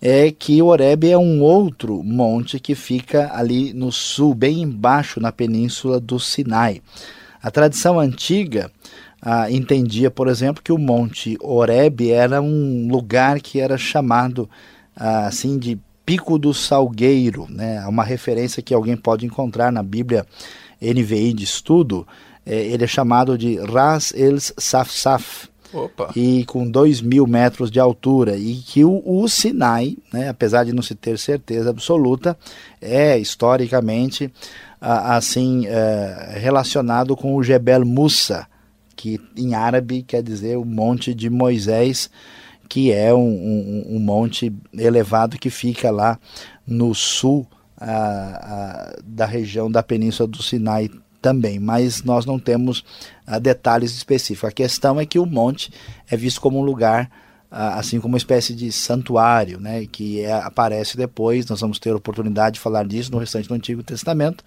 é 0.00 0.30
que 0.30 0.62
Oreb 0.62 1.04
é 1.10 1.18
um 1.18 1.42
outro 1.42 2.02
monte 2.02 2.60
que 2.60 2.74
fica 2.74 3.30
ali 3.34 3.72
no 3.72 3.90
sul, 3.90 4.34
bem 4.34 4.62
embaixo 4.62 5.20
na 5.20 5.32
península 5.32 5.98
do 5.98 6.20
Sinai. 6.20 6.80
A 7.42 7.50
tradição 7.50 7.98
antiga 7.98 8.70
ah, 9.20 9.50
entendia, 9.50 10.10
por 10.10 10.28
exemplo, 10.28 10.62
que 10.62 10.72
o 10.72 10.78
monte 10.78 11.36
Oreb 11.40 12.10
era 12.10 12.40
um 12.40 12.88
lugar 12.90 13.40
que 13.40 13.60
era 13.60 13.76
chamado 13.76 14.48
ah, 14.96 15.26
assim 15.26 15.58
de 15.58 15.78
Pico 16.06 16.38
do 16.38 16.54
Salgueiro, 16.54 17.46
né? 17.50 17.84
uma 17.86 18.02
referência 18.02 18.62
que 18.62 18.72
alguém 18.72 18.96
pode 18.96 19.26
encontrar 19.26 19.70
na 19.70 19.82
Bíblia 19.82 20.24
NVI 20.80 21.34
de 21.34 21.44
estudo. 21.44 22.06
É, 22.46 22.64
ele 22.64 22.84
é 22.84 22.86
chamado 22.86 23.36
de 23.36 23.58
Ras 23.58 24.14
El 24.14 24.38
Safsaf, 24.40 25.48
Opa. 25.72 26.12
e 26.16 26.44
com 26.46 26.68
2 26.68 27.00
mil 27.00 27.26
metros 27.26 27.70
de 27.70 27.78
altura, 27.78 28.36
e 28.36 28.56
que 28.56 28.84
o, 28.84 29.02
o 29.04 29.28
Sinai, 29.28 29.96
né, 30.12 30.28
apesar 30.28 30.64
de 30.64 30.72
não 30.72 30.82
se 30.82 30.94
ter 30.94 31.18
certeza 31.18 31.70
absoluta, 31.70 32.36
é 32.80 33.18
historicamente 33.18 34.32
assim 34.80 35.66
é, 35.66 36.36
relacionado 36.38 37.16
com 37.16 37.34
o 37.34 37.42
Jebel 37.42 37.84
Musa, 37.84 38.46
que 38.94 39.20
em 39.36 39.54
árabe 39.54 40.02
quer 40.02 40.22
dizer 40.22 40.56
o 40.56 40.64
Monte 40.64 41.14
de 41.14 41.28
Moisés, 41.28 42.10
que 42.68 42.92
é 42.92 43.12
um, 43.14 43.18
um, 43.18 43.96
um 43.96 43.98
monte 43.98 44.52
elevado 44.76 45.38
que 45.38 45.50
fica 45.50 45.90
lá 45.90 46.18
no 46.66 46.94
sul 46.94 47.46
da 49.04 49.24
região 49.24 49.70
da 49.70 49.82
Península 49.82 50.28
do 50.28 50.42
Sinai 50.42 50.90
também, 51.20 51.58
mas 51.58 52.02
nós 52.02 52.24
não 52.24 52.38
temos 52.38 52.84
detalhes 53.40 53.94
específicos. 53.96 54.48
A 54.48 54.52
questão 54.52 55.00
é 55.00 55.06
que 55.06 55.18
o 55.18 55.26
monte 55.26 55.70
é 56.08 56.16
visto 56.16 56.40
como 56.40 56.58
um 56.58 56.62
lugar 56.62 57.10
assim 57.50 57.98
como 58.00 58.12
uma 58.12 58.18
espécie 58.18 58.54
de 58.54 58.70
santuário, 58.70 59.58
né, 59.58 59.86
que 59.86 60.20
é, 60.20 60.32
aparece 60.32 60.96
depois. 60.96 61.46
Nós 61.46 61.60
vamos 61.60 61.78
ter 61.78 61.94
oportunidade 61.94 62.54
de 62.54 62.60
falar 62.60 62.86
disso 62.86 63.10
no 63.10 63.18
restante 63.18 63.48
do 63.48 63.54
Antigo 63.54 63.82
Testamento. 63.82 64.44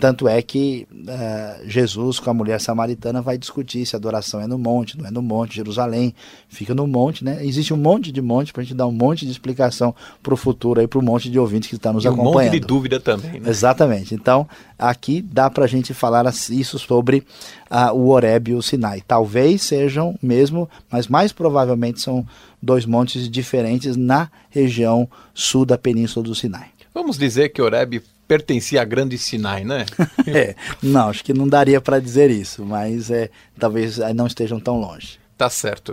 Tanto 0.00 0.26
é 0.26 0.42
que 0.42 0.86
uh, 0.92 1.68
Jesus 1.68 2.18
com 2.18 2.28
a 2.28 2.34
mulher 2.34 2.60
samaritana 2.60 3.22
vai 3.22 3.38
discutir 3.38 3.86
se 3.86 3.94
a 3.94 3.98
adoração 3.98 4.40
é 4.40 4.46
no 4.46 4.58
monte, 4.58 4.98
não 4.98 5.06
é 5.06 5.10
no 5.10 5.22
monte, 5.22 5.56
Jerusalém 5.56 6.14
fica 6.48 6.74
no 6.74 6.86
monte, 6.86 7.24
né? 7.24 7.44
Existe 7.44 7.72
um 7.72 7.76
monte 7.76 8.10
de 8.10 8.20
monte 8.20 8.52
para 8.52 8.62
a 8.62 8.64
gente 8.64 8.74
dar 8.74 8.86
um 8.86 8.92
monte 8.92 9.24
de 9.24 9.30
explicação 9.30 9.94
para 10.22 10.34
o 10.34 10.36
futuro 10.36 10.80
aí 10.80 10.88
para 10.88 10.98
o 10.98 11.02
monte 11.02 11.30
de 11.30 11.38
ouvintes 11.38 11.68
que 11.68 11.76
está 11.76 11.92
nos 11.92 12.04
e 12.04 12.08
acompanhando. 12.08 12.30
Um 12.30 12.44
monte 12.44 12.50
de 12.50 12.60
dúvida 12.60 12.98
também, 12.98 13.40
né? 13.40 13.48
Exatamente. 13.48 14.14
Então 14.14 14.48
aqui 14.78 15.22
dá 15.22 15.48
para 15.48 15.64
a 15.64 15.68
gente 15.68 15.94
falar 15.94 16.24
isso 16.50 16.78
sobre 16.78 17.24
uh, 17.70 17.92
o 17.94 18.08
Horeb 18.08 18.50
e 18.50 18.54
o 18.54 18.62
Sinai. 18.62 19.02
Talvez 19.06 19.62
sejam 19.62 20.18
mesmo, 20.22 20.68
mas 20.90 21.06
mais 21.06 21.32
provavelmente 21.32 22.00
são 22.00 22.26
dois 22.60 22.86
montes 22.86 23.28
diferentes 23.28 23.96
na 23.96 24.30
região 24.50 25.08
sul 25.32 25.64
da 25.64 25.76
Península 25.76 26.24
do 26.24 26.34
Sinai. 26.34 26.73
Vamos 26.94 27.18
dizer 27.18 27.48
que 27.48 27.60
Horeb 27.60 28.00
pertencia 28.28 28.80
à 28.80 28.84
Grande 28.84 29.18
Sinai, 29.18 29.64
né? 29.64 29.84
é, 30.26 30.54
não, 30.80 31.08
acho 31.08 31.24
que 31.24 31.34
não 31.34 31.48
daria 31.48 31.80
para 31.80 31.98
dizer 31.98 32.30
isso, 32.30 32.64
mas 32.64 33.10
é, 33.10 33.30
talvez 33.58 33.98
não 34.14 34.28
estejam 34.28 34.60
tão 34.60 34.80
longe. 34.80 35.18
Tá 35.36 35.50
certo. 35.50 35.92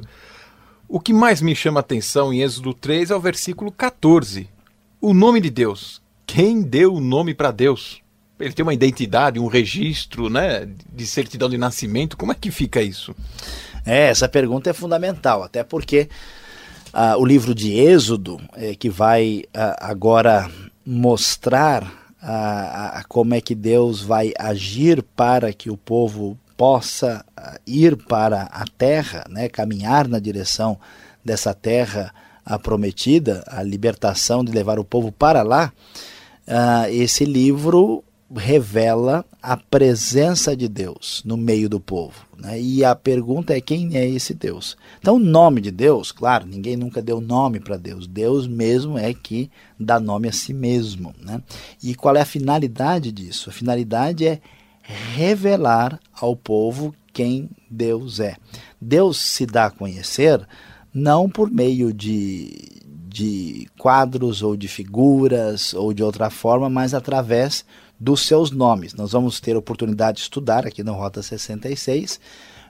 O 0.87 0.99
que 0.99 1.11
mais 1.11 1.41
me 1.41 1.55
chama 1.55 1.79
a 1.79 1.81
atenção 1.81 2.31
em 2.31 2.41
Êxodo 2.41 2.73
3 2.73 3.09
é 3.09 3.15
o 3.15 3.19
versículo 3.19 3.71
14. 3.71 4.47
O 4.99 5.13
nome 5.13 5.41
de 5.41 5.49
Deus. 5.49 6.01
Quem 6.27 6.61
deu 6.61 6.93
o 6.93 7.01
nome 7.01 7.33
para 7.33 7.49
Deus? 7.49 7.99
Ele 8.39 8.53
tem 8.53 8.63
uma 8.63 8.73
identidade, 8.73 9.39
um 9.39 9.47
registro, 9.47 10.29
né, 10.29 10.67
de 10.93 11.05
certidão 11.07 11.49
de 11.49 11.57
nascimento. 11.57 12.15
Como 12.15 12.31
é 12.31 12.35
que 12.35 12.51
fica 12.51 12.81
isso? 12.81 13.15
É, 13.85 14.09
essa 14.09 14.29
pergunta 14.29 14.69
é 14.69 14.73
fundamental, 14.73 15.43
até 15.43 15.63
porque 15.63 16.09
uh, 16.93 17.17
o 17.19 17.25
livro 17.25 17.55
de 17.55 17.73
Êxodo, 17.73 18.39
é, 18.53 18.75
que 18.75 18.89
vai 18.89 19.43
uh, 19.47 19.75
agora 19.79 20.49
mostrar 20.85 22.15
a, 22.21 22.99
a, 22.99 23.03
como 23.03 23.33
é 23.33 23.41
que 23.41 23.55
Deus 23.55 24.01
vai 24.01 24.33
agir 24.37 25.03
para 25.15 25.51
que 25.51 25.69
o 25.69 25.77
povo 25.77 26.37
possa 26.55 27.25
ah, 27.35 27.59
ir 27.65 27.97
para 27.97 28.43
a 28.43 28.65
terra, 28.77 29.25
né, 29.29 29.49
caminhar 29.49 30.07
na 30.07 30.19
direção 30.19 30.77
dessa 31.25 31.53
terra 31.53 32.13
a 32.45 32.59
prometida, 32.59 33.43
a 33.47 33.63
libertação 33.63 34.43
de 34.43 34.51
levar 34.51 34.79
o 34.79 34.83
povo 34.83 35.11
para 35.11 35.41
lá, 35.43 35.71
uh, 36.47 36.89
esse 36.89 37.23
livro 37.25 38.03
revela 38.35 39.25
a 39.41 39.57
presença 39.57 40.55
de 40.55 40.67
Deus 40.67 41.21
no 41.25 41.35
meio 41.35 41.67
do 41.67 41.79
povo. 41.79 42.25
Né? 42.37 42.61
E 42.61 42.83
a 42.83 42.95
pergunta 42.95 43.55
é 43.55 43.61
quem 43.61 43.97
é 43.97 44.07
esse 44.07 44.33
Deus? 44.33 44.77
Então, 44.99 45.15
o 45.15 45.19
nome 45.19 45.61
de 45.61 45.71
Deus, 45.71 46.11
claro, 46.11 46.45
ninguém 46.45 46.77
nunca 46.77 47.01
deu 47.01 47.19
nome 47.19 47.59
para 47.59 47.77
Deus. 47.77 48.07
Deus 48.07 48.47
mesmo 48.47 48.97
é 48.97 49.13
que 49.13 49.49
dá 49.79 49.99
nome 49.99 50.27
a 50.27 50.31
si 50.31 50.53
mesmo. 50.53 51.13
Né? 51.19 51.41
E 51.83 51.93
qual 51.95 52.15
é 52.15 52.21
a 52.21 52.25
finalidade 52.25 53.11
disso? 53.11 53.49
A 53.49 53.53
finalidade 53.53 54.25
é 54.25 54.39
revelar 54.81 55.99
ao 56.13 56.35
povo 56.35 56.95
quem 57.13 57.49
Deus 57.69 58.19
é. 58.19 58.35
Deus 58.79 59.17
se 59.17 59.45
dá 59.45 59.65
a 59.65 59.71
conhecer 59.71 60.47
não 60.93 61.29
por 61.29 61.49
meio 61.49 61.93
de, 61.93 62.81
de 63.07 63.67
quadros 63.77 64.41
ou 64.41 64.55
de 64.55 64.67
figuras 64.67 65.73
ou 65.73 65.93
de 65.93 66.03
outra 66.03 66.29
forma, 66.29 66.69
mas 66.69 66.93
através 66.93 67.65
dos 68.01 68.25
seus 68.25 68.49
nomes. 68.49 68.95
Nós 68.95 69.11
vamos 69.11 69.39
ter 69.39 69.55
oportunidade 69.55 70.17
de 70.17 70.23
estudar 70.23 70.65
aqui 70.65 70.83
na 70.83 70.91
Rota 70.91 71.21
66 71.21 72.19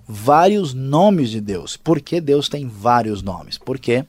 vários 0.05 0.73
nomes 0.73 1.29
de 1.29 1.39
Deus. 1.39 1.77
Por 1.77 2.01
que 2.01 2.19
Deus 2.19 2.50
tem 2.50 2.67
vários 2.67 3.22
nomes? 3.22 3.57
Porque 3.57 4.05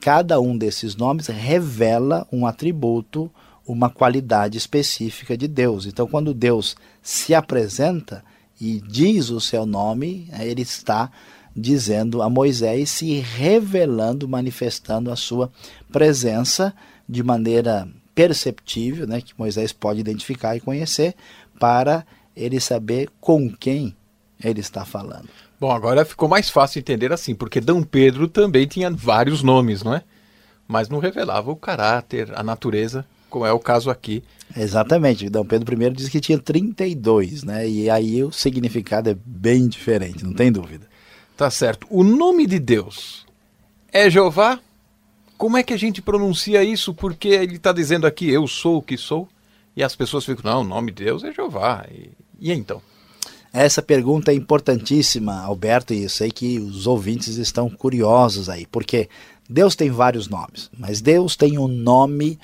cada 0.00 0.40
um 0.40 0.58
desses 0.58 0.96
nomes 0.96 1.28
revela 1.28 2.26
um 2.32 2.44
atributo, 2.44 3.30
uma 3.64 3.88
qualidade 3.88 4.58
específica 4.58 5.36
de 5.36 5.46
Deus. 5.46 5.86
Então, 5.86 6.08
quando 6.08 6.34
Deus 6.34 6.76
se 7.00 7.32
apresenta 7.34 8.24
e 8.60 8.80
diz 8.80 9.30
o 9.30 9.40
seu 9.40 9.64
nome, 9.64 10.28
ele 10.40 10.62
está 10.62 11.08
dizendo 11.56 12.20
a 12.20 12.28
Moisés, 12.28 12.90
se 12.90 13.14
revelando, 13.20 14.28
manifestando 14.28 15.08
a 15.12 15.14
sua 15.14 15.52
presença 15.92 16.74
de 17.08 17.22
maneira 17.22 17.88
perceptível, 18.14 19.06
né, 19.06 19.20
que 19.20 19.34
Moisés 19.36 19.72
pode 19.72 20.00
identificar 20.00 20.56
e 20.56 20.60
conhecer, 20.60 21.14
para 21.58 22.06
ele 22.36 22.60
saber 22.60 23.08
com 23.20 23.50
quem 23.50 23.94
ele 24.42 24.60
está 24.60 24.84
falando. 24.84 25.28
Bom, 25.60 25.70
agora 25.70 26.04
ficou 26.04 26.28
mais 26.28 26.50
fácil 26.50 26.80
entender 26.80 27.12
assim, 27.12 27.34
porque 27.34 27.60
Dom 27.60 27.82
Pedro 27.82 28.28
também 28.28 28.66
tinha 28.66 28.90
vários 28.90 29.42
nomes, 29.42 29.82
não 29.82 29.94
é? 29.94 30.02
Mas 30.66 30.88
não 30.88 30.98
revelava 30.98 31.50
o 31.50 31.56
caráter, 31.56 32.32
a 32.34 32.42
natureza, 32.42 33.04
como 33.30 33.46
é 33.46 33.52
o 33.52 33.58
caso 33.58 33.90
aqui. 33.90 34.22
Exatamente. 34.56 35.28
Dom 35.28 35.44
Pedro 35.44 35.82
I 35.82 35.90
diz 35.90 36.08
que 36.08 36.20
tinha 36.20 36.38
32, 36.38 37.42
né? 37.42 37.68
E 37.68 37.90
aí 37.90 38.22
o 38.22 38.32
significado 38.32 39.10
é 39.10 39.16
bem 39.24 39.68
diferente, 39.68 40.24
não 40.24 40.32
tem 40.32 40.52
dúvida. 40.52 40.86
Tá 41.36 41.50
certo. 41.50 41.86
O 41.90 42.04
nome 42.04 42.46
de 42.46 42.58
Deus 42.58 43.26
é 43.92 44.08
Jeová 44.08 44.60
como 45.44 45.58
é 45.58 45.62
que 45.62 45.74
a 45.74 45.76
gente 45.76 46.00
pronuncia 46.00 46.64
isso? 46.64 46.94
Porque 46.94 47.28
ele 47.28 47.56
está 47.56 47.70
dizendo 47.70 48.06
aqui, 48.06 48.30
eu 48.30 48.46
sou 48.48 48.78
o 48.78 48.82
que 48.82 48.96
sou, 48.96 49.28
e 49.76 49.82
as 49.82 49.94
pessoas 49.94 50.24
ficam, 50.24 50.50
não, 50.50 50.62
o 50.62 50.64
nome 50.64 50.90
de 50.90 51.04
Deus 51.04 51.22
é 51.22 51.30
Jeová. 51.30 51.84
E, 51.92 52.12
e 52.40 52.50
então? 52.50 52.80
Essa 53.52 53.82
pergunta 53.82 54.32
é 54.32 54.34
importantíssima, 54.34 55.42
Alberto, 55.42 55.92
e 55.92 56.04
eu 56.04 56.08
sei 56.08 56.30
que 56.30 56.58
os 56.58 56.86
ouvintes 56.86 57.36
estão 57.36 57.68
curiosos 57.68 58.48
aí, 58.48 58.64
porque 58.64 59.06
Deus 59.46 59.76
tem 59.76 59.90
vários 59.90 60.28
nomes, 60.28 60.70
mas 60.78 61.02
Deus 61.02 61.36
tem 61.36 61.58
um 61.58 61.68
nome 61.68 62.38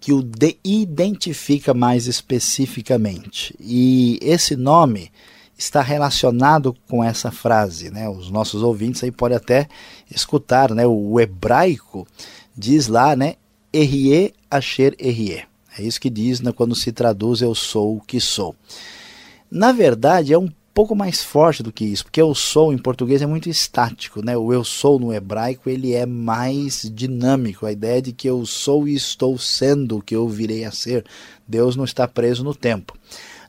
que 0.00 0.14
o 0.14 0.26
identifica 0.64 1.74
mais 1.74 2.06
especificamente. 2.06 3.54
E 3.60 4.18
esse 4.22 4.56
nome 4.56 5.12
está 5.58 5.82
relacionado 5.82 6.74
com 6.88 7.02
essa 7.02 7.30
frase, 7.30 7.90
né? 7.90 8.08
Os 8.08 8.30
nossos 8.30 8.62
ouvintes 8.62 9.02
aí 9.02 9.10
podem 9.10 9.36
até 9.36 9.68
escutar, 10.10 10.70
né? 10.72 10.86
O 10.86 11.18
hebraico 11.18 12.06
diz 12.56 12.88
lá, 12.88 13.14
né? 13.14 13.34
Erie 13.72 14.32
Asher 14.50 14.94
Erie. 14.98 15.44
É 15.78 15.82
isso 15.82 16.00
que 16.00 16.08
diz 16.08 16.40
né, 16.40 16.52
quando 16.52 16.74
se 16.74 16.90
traduz 16.90 17.42
eu 17.42 17.54
sou 17.54 17.96
o 17.96 18.00
que 18.00 18.18
sou. 18.18 18.56
Na 19.50 19.72
verdade, 19.72 20.32
é 20.32 20.38
um 20.38 20.48
pouco 20.72 20.94
mais 20.94 21.22
forte 21.22 21.62
do 21.62 21.72
que 21.72 21.86
isso, 21.86 22.04
porque 22.04 22.20
eu 22.20 22.34
sou 22.34 22.70
em 22.72 22.76
português 22.76 23.22
é 23.22 23.26
muito 23.26 23.48
estático, 23.48 24.22
né? 24.22 24.36
O 24.36 24.52
eu 24.52 24.62
sou 24.62 24.98
no 24.98 25.12
hebraico 25.12 25.70
ele 25.70 25.94
é 25.94 26.04
mais 26.04 26.90
dinâmico, 26.92 27.64
a 27.64 27.72
ideia 27.72 28.02
de 28.02 28.12
que 28.12 28.28
eu 28.28 28.44
sou 28.44 28.86
e 28.86 28.94
estou 28.94 29.38
sendo 29.38 29.96
o 29.96 30.02
que 30.02 30.14
eu 30.14 30.28
virei 30.28 30.64
a 30.64 30.70
ser. 30.70 31.04
Deus 31.48 31.76
não 31.76 31.84
está 31.84 32.06
preso 32.06 32.44
no 32.44 32.54
tempo. 32.54 32.94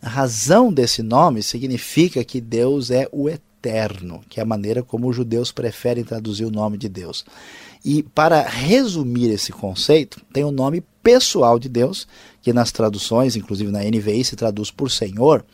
A 0.01 0.07
razão 0.07 0.71
desse 0.71 1.01
nome 1.01 1.43
significa 1.43 2.23
que 2.23 2.39
Deus 2.39 2.91
é 2.91 3.09
o 3.11 3.27
eterno, 3.27 4.21
que 4.29 4.39
é 4.39 4.43
a 4.43 4.45
maneira 4.45 4.81
como 4.81 5.09
os 5.09 5.15
judeus 5.15 5.51
preferem 5.51 6.03
traduzir 6.03 6.45
o 6.45 6.51
nome 6.51 6.77
de 6.77 6.87
Deus. 6.87 7.25
E 7.89 8.03
para 8.03 8.41
resumir 8.41 9.29
esse 9.29 9.53
conceito, 9.53 10.19
tem 10.33 10.43
o 10.43 10.51
nome 10.51 10.83
pessoal 11.01 11.57
de 11.57 11.69
Deus, 11.69 12.05
que 12.41 12.51
nas 12.51 12.69
traduções, 12.69 13.37
inclusive 13.37 13.71
na 13.71 13.79
NVI, 13.79 14.25
se 14.25 14.35
traduz 14.35 14.69
por 14.69 14.91
Senhor, 14.91 15.45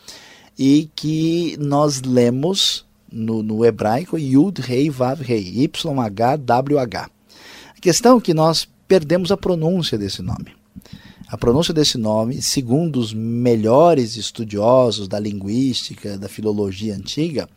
e 0.58 0.90
que 0.96 1.56
nós 1.60 2.02
lemos 2.02 2.88
no, 3.12 3.44
no 3.44 3.64
hebraico 3.64 4.18
Yud 4.18 4.60
Rei 4.62 4.90
Vav 4.90 5.22
Rei, 5.22 5.48
Y-H-W-H. 5.48 7.10
A 7.78 7.80
questão 7.80 8.18
é 8.18 8.22
que 8.22 8.34
nós 8.34 8.68
perdemos 8.88 9.32
a 9.32 9.38
pronúncia 9.38 9.96
desse 9.96 10.24
nome. 10.24 10.56
A 11.28 11.38
pronúncia 11.38 11.72
desse 11.72 12.00
nome, 12.00 12.42
segundo 12.42 13.00
os 13.00 13.14
melhores 13.14 14.18
estudiosos 14.18 15.08
da 15.08 15.20
linguística, 15.20 16.18
da 16.18 16.28
filologia 16.28 16.96
antiga, 16.96 17.48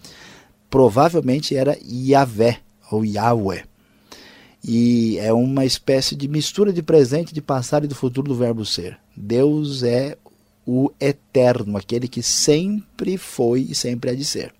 provavelmente 0.69 1.57
era 1.57 1.79
Yahvé 1.83 2.61
ou 2.91 3.07
Yahweh. 3.07 3.65
E 4.69 5.17
é 5.21 5.33
uma 5.33 5.65
espécie 5.65 6.17
de 6.17 6.27
mistura 6.27 6.73
de 6.73 6.83
presente, 6.83 7.33
de 7.33 7.41
passado 7.41 7.85
e 7.85 7.89
do 7.89 7.95
futuro 7.95 8.29
do 8.29 8.35
verbo 8.35 8.65
ser. 8.65 8.99
Deus 9.17 9.85
é 9.85 10.19
o 10.67 10.91
eterno, 11.01 11.77
aquele 11.77 12.09
que 12.09 12.21
sempre 12.21 13.17
foi 13.17 13.61
e 13.61 13.77
sempre 13.77 14.11
há 14.11 14.15
de 14.15 14.25
ser. 14.25 14.53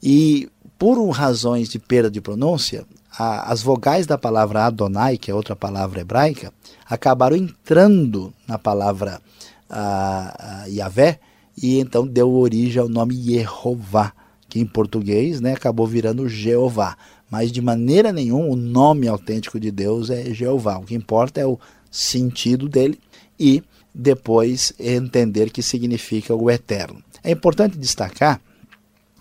E 0.00 0.48
por 0.78 1.04
razões 1.10 1.68
de 1.68 1.80
perda 1.80 2.08
de 2.08 2.20
pronúncia, 2.20 2.86
a, 3.18 3.52
as 3.52 3.60
vogais 3.60 4.06
da 4.06 4.16
palavra 4.16 4.66
Adonai, 4.66 5.18
que 5.18 5.28
é 5.28 5.34
outra 5.34 5.56
palavra 5.56 6.02
hebraica, 6.02 6.52
acabaram 6.88 7.36
entrando 7.36 8.32
na 8.46 8.58
palavra 8.58 9.20
a, 9.68 10.62
a 10.62 10.66
Yahvé 10.66 11.18
e 11.60 11.80
então 11.80 12.06
deu 12.06 12.32
origem 12.32 12.80
ao 12.80 12.88
nome 12.88 13.14
Yehová, 13.14 14.12
que 14.48 14.60
em 14.60 14.66
português 14.66 15.40
né, 15.40 15.52
acabou 15.52 15.86
virando 15.86 16.28
Jeová. 16.28 16.96
Mas 17.30 17.52
de 17.52 17.62
maneira 17.62 18.12
nenhuma 18.12 18.48
o 18.48 18.56
nome 18.56 19.06
autêntico 19.06 19.60
de 19.60 19.70
Deus 19.70 20.10
é 20.10 20.34
Jeová. 20.34 20.78
O 20.78 20.84
que 20.84 20.94
importa 20.94 21.40
é 21.40 21.46
o 21.46 21.58
sentido 21.90 22.68
dele 22.68 22.98
e 23.38 23.62
depois 23.94 24.72
entender 24.78 25.50
que 25.50 25.62
significa 25.62 26.34
o 26.34 26.50
eterno. 26.50 27.02
É 27.22 27.30
importante 27.30 27.78
destacar 27.78 28.40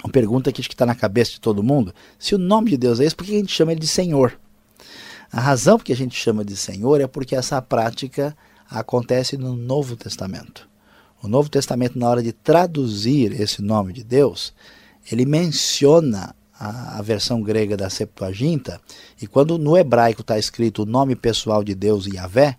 uma 0.04 0.12
pergunta 0.12 0.52
que 0.52 0.62
está 0.62 0.86
na 0.86 0.96
cabeça 0.96 1.32
de 1.32 1.42
todo 1.42 1.64
mundo: 1.64 1.94
se 2.18 2.34
o 2.34 2.38
nome 2.38 2.72
de 2.72 2.78
Deus 2.78 3.00
é 3.00 3.06
esse, 3.06 3.16
por 3.16 3.26
que 3.26 3.36
a 3.36 3.40
gente 3.40 3.54
chama 3.54 3.72
ele 3.72 3.82
de 3.82 3.88
Senhor? 3.88 4.40
A 5.32 5.40
razão 5.40 5.78
por 5.78 5.84
que 5.84 5.94
a 5.94 5.96
gente 5.96 6.20
chama 6.20 6.44
de 6.44 6.56
Senhor 6.56 7.02
é 7.02 7.08
porque 7.08 7.36
essa 7.36 7.62
prática 7.62 8.36
acontece 8.70 9.38
no 9.38 9.56
Novo 9.56 9.96
Testamento. 9.96 10.68
O 11.22 11.28
Novo 11.28 11.50
Testamento, 11.50 12.00
na 12.00 12.10
hora 12.10 12.24
de 12.24 12.32
traduzir 12.32 13.40
esse 13.40 13.62
nome 13.62 13.94
de 13.94 14.04
Deus, 14.04 14.54
ele 15.12 15.26
menciona 15.26 16.34
a, 16.60 17.00
a 17.00 17.02
versão 17.02 17.42
grega 17.42 17.78
da 17.78 17.90
Septuaginta, 17.90 18.82
e 19.22 19.26
quando 19.26 19.58
no 19.58 19.78
hebraico 19.78 20.22
está 20.22 20.38
escrito 20.38 20.84
o 20.84 20.86
nome 20.86 21.16
pessoal 21.16 21.64
de 21.64 21.74
Deus, 21.74 22.06
Yahvé, 22.06 22.58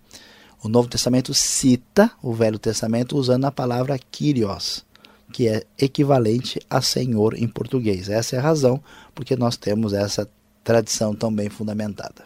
o 0.62 0.68
Novo 0.68 0.88
Testamento 0.88 1.34
cita 1.34 2.10
o 2.22 2.32
Velho 2.32 2.58
Testamento 2.58 3.16
usando 3.16 3.44
a 3.44 3.52
palavra 3.52 3.98
Kyrios, 3.98 4.84
que 5.32 5.48
é 5.48 5.64
equivalente 5.78 6.60
a 6.68 6.80
Senhor 6.80 7.34
em 7.34 7.46
português. 7.46 8.08
Essa 8.08 8.36
é 8.36 8.38
a 8.38 8.42
razão 8.42 8.82
porque 9.14 9.36
nós 9.36 9.56
temos 9.56 9.92
essa 9.92 10.28
tradição 10.64 11.14
tão 11.14 11.32
bem 11.32 11.48
fundamentada. 11.48 12.24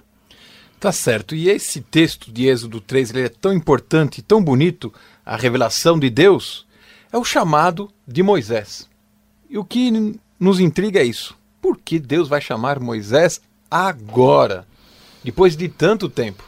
Tá 0.80 0.90
certo. 0.90 1.34
E 1.34 1.48
esse 1.48 1.80
texto 1.80 2.32
de 2.32 2.46
Êxodo 2.46 2.80
3 2.80 3.10
ele 3.10 3.22
é 3.22 3.28
tão 3.28 3.52
importante, 3.52 4.20
tão 4.20 4.42
bonito, 4.42 4.92
a 5.24 5.36
revelação 5.36 5.98
de 5.98 6.10
Deus, 6.10 6.66
é 7.12 7.16
o 7.16 7.24
chamado 7.24 7.90
de 8.06 8.22
Moisés. 8.22 8.88
E 9.48 9.56
o 9.56 9.64
que 9.64 10.20
nos 10.38 10.58
intriga 10.58 11.00
é 11.00 11.04
isso. 11.04 11.36
Por 11.64 11.78
que 11.78 11.98
Deus 11.98 12.28
vai 12.28 12.42
chamar 12.42 12.78
Moisés 12.78 13.40
agora, 13.70 14.66
depois 15.24 15.56
de 15.56 15.66
tanto 15.66 16.10
tempo? 16.10 16.44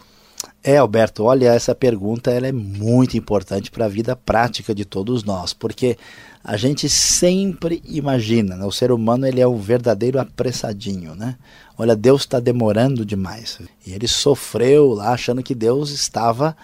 É, 0.63 0.77
Alberto, 0.77 1.25
olha, 1.25 1.55
essa 1.55 1.75
pergunta 1.75 2.31
ela 2.31 2.47
é 2.47 2.53
muito 2.53 3.17
importante 3.17 3.71
para 3.71 3.87
a 3.87 3.89
vida 3.89 4.15
prática 4.15 4.75
de 4.75 4.85
todos 4.85 5.25
nós, 5.25 5.55
porque 5.55 5.97
a 6.45 6.59
gente 6.59 6.87
sempre 6.91 7.83
imagina, 7.87 8.57
né? 8.57 8.67
o 8.67 8.71
ser 8.71 8.93
humano 8.93 9.27
ele 9.27 9.41
é 9.41 9.47
o 9.47 9.57
verdadeiro 9.57 10.21
apressadinho, 10.21 11.15
né? 11.15 11.37
Olha, 11.79 11.97
Deus 11.97 12.21
está 12.21 12.39
demorando 12.39 13.03
demais. 13.03 13.59
E 13.87 13.95
ele 13.95 14.07
sofreu 14.07 14.93
lá 14.93 15.15
achando 15.15 15.43
que 15.43 15.55
Deus 15.55 15.89
estava 15.89 16.55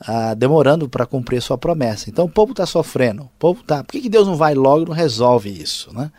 ah, 0.00 0.32
demorando 0.32 0.88
para 0.88 1.04
cumprir 1.04 1.42
sua 1.42 1.58
promessa. 1.58 2.08
Então 2.08 2.24
o 2.24 2.30
povo 2.30 2.52
está 2.52 2.64
sofrendo. 2.64 3.24
O 3.24 3.30
povo 3.38 3.62
tá. 3.62 3.84
Por 3.84 3.92
que, 3.92 4.00
que 4.00 4.08
Deus 4.08 4.26
não 4.26 4.34
vai 4.34 4.54
logo 4.54 4.84
e 4.84 4.88
não 4.88 4.94
resolve 4.94 5.50
isso, 5.50 5.92
né? 5.92 6.10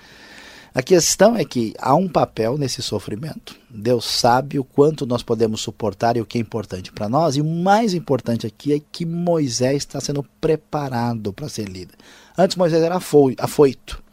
A 0.74 0.84
questão 0.84 1.36
é 1.36 1.44
que 1.44 1.74
há 1.80 1.96
um 1.96 2.08
papel 2.08 2.58
nesse 2.58 2.82
sofrimento. 2.82 3.56
Deus 3.70 4.06
sabe 4.06 4.60
o 4.60 4.64
quanto 4.64 5.06
nós 5.06 5.24
podemos 5.24 5.62
suportar 5.62 6.16
e 6.16 6.22
o 6.22 6.26
que 6.26 6.38
é 6.38 6.42
importante 6.42 6.92
para 6.92 7.10
nós. 7.10 7.36
E 7.36 7.42
o 7.42 7.46
mais 7.46 7.94
importante 7.94 8.46
aqui 8.46 8.74
é 8.74 8.80
que 8.92 9.06
Moisés 9.06 9.78
está 9.78 10.00
sendo 10.00 10.24
preparado 10.40 11.34
para 11.34 11.50
ser 11.50 11.68
líder. 11.68 11.96
Antes 12.38 12.56
Moisés 12.56 12.84
era 12.84 12.98
afoito. 12.98 14.04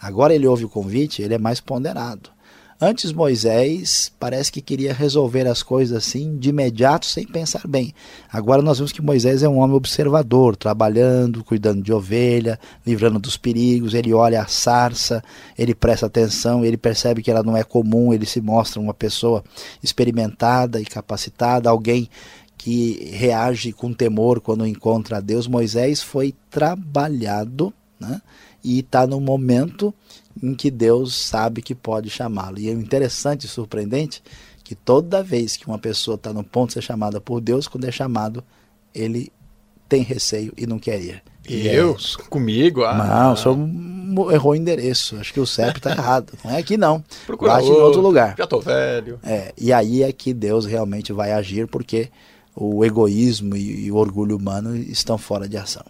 Agora 0.00 0.34
ele 0.34 0.46
ouve 0.46 0.64
o 0.64 0.68
convite, 0.70 1.20
ele 1.20 1.34
é 1.34 1.38
mais 1.38 1.60
ponderado. 1.60 2.30
Antes 2.78 3.10
Moisés 3.10 4.12
parece 4.20 4.52
que 4.52 4.60
queria 4.60 4.92
resolver 4.92 5.46
as 5.46 5.62
coisas 5.62 5.96
assim 5.96 6.36
de 6.36 6.50
imediato 6.50 7.06
sem 7.06 7.26
pensar 7.26 7.66
bem. 7.66 7.94
Agora 8.30 8.60
nós 8.60 8.76
vemos 8.76 8.92
que 8.92 9.00
Moisés 9.00 9.42
é 9.42 9.48
um 9.48 9.60
homem 9.60 9.74
observador, 9.74 10.54
trabalhando, 10.56 11.42
cuidando 11.42 11.82
de 11.82 11.90
ovelha, 11.90 12.60
livrando 12.86 13.18
dos 13.18 13.38
perigos. 13.38 13.94
Ele 13.94 14.12
olha 14.12 14.42
a 14.42 14.46
sarça, 14.46 15.24
ele 15.56 15.74
presta 15.74 16.04
atenção, 16.04 16.66
ele 16.66 16.76
percebe 16.76 17.22
que 17.22 17.30
ela 17.30 17.42
não 17.42 17.56
é 17.56 17.64
comum, 17.64 18.12
ele 18.12 18.26
se 18.26 18.42
mostra 18.42 18.78
uma 18.78 18.92
pessoa 18.92 19.42
experimentada 19.82 20.78
e 20.78 20.84
capacitada, 20.84 21.70
alguém 21.70 22.10
que 22.58 23.10
reage 23.10 23.72
com 23.72 23.94
temor 23.94 24.38
quando 24.38 24.66
encontra 24.66 25.16
a 25.16 25.20
Deus. 25.20 25.46
Moisés 25.46 26.02
foi 26.02 26.34
trabalhado 26.50 27.72
né? 27.98 28.20
e 28.62 28.80
está 28.80 29.06
no 29.06 29.18
momento 29.18 29.94
em 30.42 30.54
que 30.54 30.70
Deus 30.70 31.14
sabe 31.14 31.62
que 31.62 31.74
pode 31.74 32.10
chamá-lo. 32.10 32.58
E 32.58 32.68
é 32.68 32.72
interessante 32.72 33.44
e 33.44 33.48
surpreendente 33.48 34.22
que 34.62 34.74
toda 34.74 35.22
vez 35.22 35.56
que 35.56 35.66
uma 35.66 35.78
pessoa 35.78 36.16
está 36.16 36.32
no 36.32 36.42
ponto 36.42 36.68
de 36.68 36.74
ser 36.74 36.82
chamada 36.82 37.20
por 37.20 37.40
Deus, 37.40 37.68
quando 37.68 37.84
é 37.84 37.92
chamado, 37.92 38.42
ele 38.94 39.32
tem 39.88 40.02
receio 40.02 40.52
e 40.56 40.66
não 40.66 40.78
quer 40.78 41.00
ir. 41.00 41.22
E 41.48 41.68
eu? 41.68 41.96
É... 41.96 42.22
Comigo? 42.28 42.82
Ah. 42.82 42.94
Não, 42.94 43.32
o 43.32 43.36
senhor 43.36 44.32
errou 44.32 44.52
o 44.52 44.56
endereço. 44.56 45.16
Acho 45.16 45.32
que 45.32 45.40
o 45.40 45.46
CEP 45.46 45.78
está 45.78 45.92
errado. 45.92 46.32
Não 46.44 46.50
é 46.50 46.58
aqui 46.58 46.76
não. 46.76 47.02
Procura 47.24 47.52
Bate 47.52 47.66
outro, 47.66 47.80
em 47.80 47.84
outro 47.84 48.00
lugar. 48.00 48.34
Já 48.36 48.44
estou 48.44 48.60
velho. 48.60 49.20
É, 49.22 49.52
e 49.56 49.72
aí 49.72 50.02
é 50.02 50.12
que 50.12 50.34
Deus 50.34 50.66
realmente 50.66 51.12
vai 51.12 51.32
agir, 51.32 51.68
porque 51.68 52.08
o 52.54 52.84
egoísmo 52.84 53.56
e, 53.56 53.86
e 53.86 53.92
o 53.92 53.96
orgulho 53.96 54.36
humano 54.36 54.76
estão 54.76 55.16
fora 55.16 55.48
de 55.48 55.56
ação. 55.56 55.84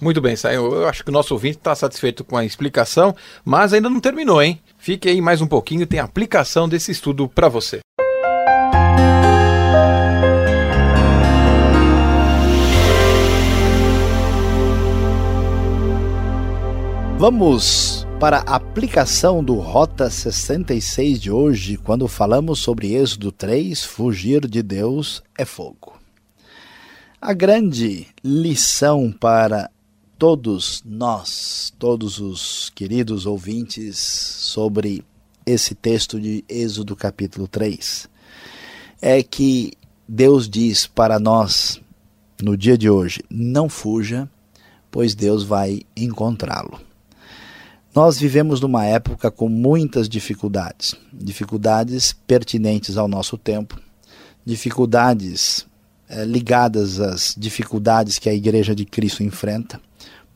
Muito 0.00 0.20
bem, 0.20 0.36
Saiu. 0.36 0.72
Eu 0.72 0.88
acho 0.88 1.04
que 1.04 1.10
o 1.10 1.12
nosso 1.12 1.34
ouvinte 1.34 1.58
está 1.58 1.74
satisfeito 1.74 2.24
com 2.24 2.36
a 2.36 2.44
explicação, 2.44 3.14
mas 3.44 3.72
ainda 3.72 3.88
não 3.88 4.00
terminou, 4.00 4.42
hein? 4.42 4.60
Fique 4.78 5.08
aí 5.08 5.20
mais 5.20 5.40
um 5.40 5.46
pouquinho, 5.46 5.86
tem 5.86 6.00
aplicação 6.00 6.68
desse 6.68 6.90
estudo 6.90 7.28
para 7.28 7.48
você. 7.48 7.80
Vamos 17.22 18.04
para 18.18 18.38
a 18.38 18.56
aplicação 18.56 19.44
do 19.44 19.54
Rota 19.54 20.10
66 20.10 21.20
de 21.20 21.30
hoje, 21.30 21.76
quando 21.76 22.08
falamos 22.08 22.58
sobre 22.58 22.94
Êxodo 22.94 23.30
3, 23.30 23.84
fugir 23.84 24.48
de 24.48 24.60
Deus 24.60 25.22
é 25.38 25.44
fogo. 25.44 25.96
A 27.20 27.32
grande 27.32 28.08
lição 28.24 29.12
para 29.12 29.70
todos 30.22 30.84
nós, 30.86 31.72
todos 31.80 32.20
os 32.20 32.70
queridos 32.76 33.26
ouvintes, 33.26 33.98
sobre 33.98 35.04
esse 35.44 35.74
texto 35.74 36.20
de 36.20 36.44
Êxodo 36.48 36.94
capítulo 36.94 37.48
3, 37.48 38.08
é 39.00 39.20
que 39.20 39.72
Deus 40.06 40.48
diz 40.48 40.86
para 40.86 41.18
nós 41.18 41.80
no 42.40 42.56
dia 42.56 42.78
de 42.78 42.88
hoje: 42.88 43.20
não 43.28 43.68
fuja, 43.68 44.30
pois 44.92 45.12
Deus 45.12 45.42
vai 45.42 45.82
encontrá-lo. 45.96 46.80
Nós 47.92 48.16
vivemos 48.16 48.60
numa 48.60 48.84
época 48.84 49.28
com 49.28 49.48
muitas 49.48 50.08
dificuldades, 50.08 50.94
dificuldades 51.12 52.12
pertinentes 52.12 52.96
ao 52.96 53.08
nosso 53.08 53.36
tempo, 53.36 53.76
dificuldades 54.44 55.66
é, 56.12 56.26
ligadas 56.26 57.00
às 57.00 57.34
dificuldades 57.36 58.18
que 58.18 58.28
a 58.28 58.34
Igreja 58.34 58.74
de 58.74 58.84
Cristo 58.84 59.22
enfrenta 59.22 59.80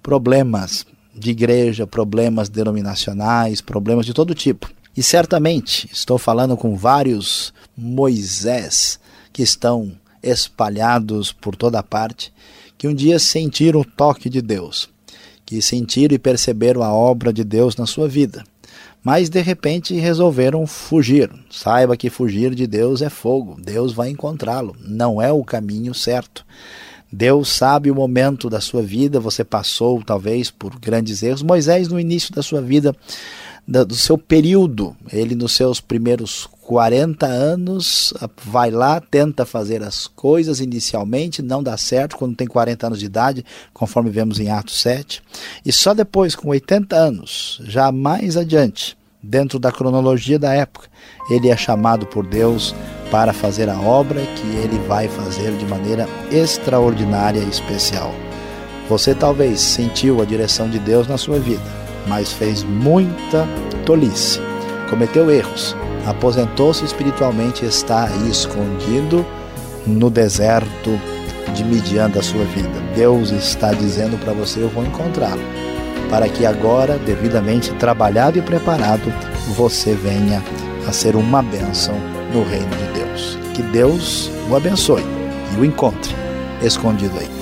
problemas 0.02 0.86
de 1.14 1.30
igreja, 1.30 1.86
problemas 1.86 2.48
denominacionais, 2.48 3.60
problemas 3.60 4.06
de 4.06 4.14
todo 4.14 4.34
tipo. 4.34 4.70
E 4.96 5.02
certamente 5.02 5.86
estou 5.92 6.16
falando 6.16 6.56
com 6.56 6.76
vários 6.76 7.52
Moisés 7.76 8.98
que 9.34 9.42
estão 9.42 9.92
espalhados 10.22 11.30
por 11.30 11.54
toda 11.54 11.82
parte, 11.82 12.32
que 12.78 12.88
um 12.88 12.94
dia 12.94 13.18
sentiram 13.18 13.80
o 13.80 13.84
toque 13.84 14.30
de 14.30 14.40
Deus, 14.40 14.88
que 15.44 15.60
sentiram 15.60 16.14
e 16.14 16.18
perceberam 16.18 16.82
a 16.82 16.90
obra 16.90 17.34
de 17.34 17.44
Deus 17.44 17.76
na 17.76 17.84
sua 17.84 18.08
vida, 18.08 18.44
mas 19.06 19.28
de 19.28 19.40
repente 19.40 19.94
resolveram 19.94 20.66
fugir. 20.66 21.30
Saiba 21.48 21.96
que 21.96 22.10
fugir 22.10 22.52
de 22.56 22.66
Deus 22.66 23.00
é 23.02 23.08
fogo, 23.08 23.56
Deus 23.56 23.92
vai 23.92 24.10
encontrá-lo, 24.10 24.74
não 24.80 25.22
é 25.22 25.30
o 25.30 25.44
caminho 25.44 25.94
certo. 25.94 26.44
Deus 27.12 27.48
sabe 27.48 27.88
o 27.88 27.94
momento 27.94 28.50
da 28.50 28.60
sua 28.60 28.82
vida, 28.82 29.20
você 29.20 29.44
passou 29.44 30.02
talvez 30.02 30.50
por 30.50 30.76
grandes 30.80 31.22
erros. 31.22 31.44
Moisés, 31.44 31.86
no 31.86 32.00
início 32.00 32.34
da 32.34 32.42
sua 32.42 32.60
vida, 32.60 32.96
do 33.66 33.96
seu 33.96 34.16
período, 34.16 34.96
ele 35.12 35.34
nos 35.34 35.52
seus 35.52 35.80
primeiros 35.80 36.48
40 36.62 37.26
anos, 37.26 38.14
vai 38.44 38.70
lá, 38.70 39.00
tenta 39.00 39.44
fazer 39.44 39.82
as 39.82 40.06
coisas 40.06 40.60
inicialmente, 40.60 41.42
não 41.42 41.62
dá 41.62 41.76
certo 41.76 42.16
quando 42.16 42.36
tem 42.36 42.46
40 42.46 42.86
anos 42.86 42.98
de 43.00 43.06
idade, 43.06 43.44
conforme 43.72 44.10
vemos 44.10 44.38
em 44.38 44.50
Atos 44.50 44.80
7, 44.80 45.22
e 45.64 45.72
só 45.72 45.94
depois, 45.94 46.36
com 46.36 46.48
80 46.48 46.94
anos, 46.94 47.60
já 47.64 47.90
mais 47.90 48.36
adiante, 48.36 48.96
dentro 49.22 49.58
da 49.58 49.72
cronologia 49.72 50.38
da 50.38 50.52
época, 50.52 50.88
ele 51.28 51.48
é 51.48 51.56
chamado 51.56 52.06
por 52.06 52.24
Deus 52.24 52.74
para 53.10 53.32
fazer 53.32 53.68
a 53.68 53.80
obra 53.80 54.20
que 54.20 54.46
ele 54.58 54.78
vai 54.86 55.08
fazer 55.08 55.56
de 55.56 55.64
maneira 55.66 56.08
extraordinária 56.30 57.40
e 57.40 57.48
especial. 57.48 58.12
Você 58.88 59.14
talvez 59.14 59.60
sentiu 59.60 60.20
a 60.22 60.24
direção 60.24 60.70
de 60.70 60.78
Deus 60.78 61.08
na 61.08 61.18
sua 61.18 61.38
vida, 61.40 61.85
mas 62.06 62.32
fez 62.32 62.62
muita 62.62 63.46
tolice, 63.84 64.40
cometeu 64.88 65.30
erros, 65.30 65.76
aposentou-se 66.06 66.84
espiritualmente 66.84 67.64
e 67.64 67.68
está 67.68 68.04
aí 68.04 68.30
escondido 68.30 69.24
no 69.86 70.10
deserto 70.10 70.98
de 71.54 71.64
Midian 71.64 72.10
da 72.10 72.22
sua 72.22 72.44
vida. 72.44 72.80
Deus 72.94 73.30
está 73.30 73.72
dizendo 73.72 74.18
para 74.18 74.32
você: 74.32 74.60
Eu 74.60 74.68
vou 74.68 74.84
encontrá-lo. 74.84 75.42
para 76.10 76.28
que 76.28 76.46
agora, 76.46 76.98
devidamente 76.98 77.72
trabalhado 77.74 78.38
e 78.38 78.42
preparado, 78.42 79.12
você 79.56 79.92
venha 79.94 80.42
a 80.86 80.92
ser 80.92 81.16
uma 81.16 81.42
bênção 81.42 81.94
no 82.32 82.44
reino 82.44 82.70
de 82.70 83.00
Deus. 83.00 83.38
Que 83.54 83.62
Deus 83.62 84.30
o 84.48 84.54
abençoe 84.54 85.04
e 85.56 85.60
o 85.60 85.64
encontre 85.64 86.14
escondido 86.62 87.18
aí. 87.18 87.35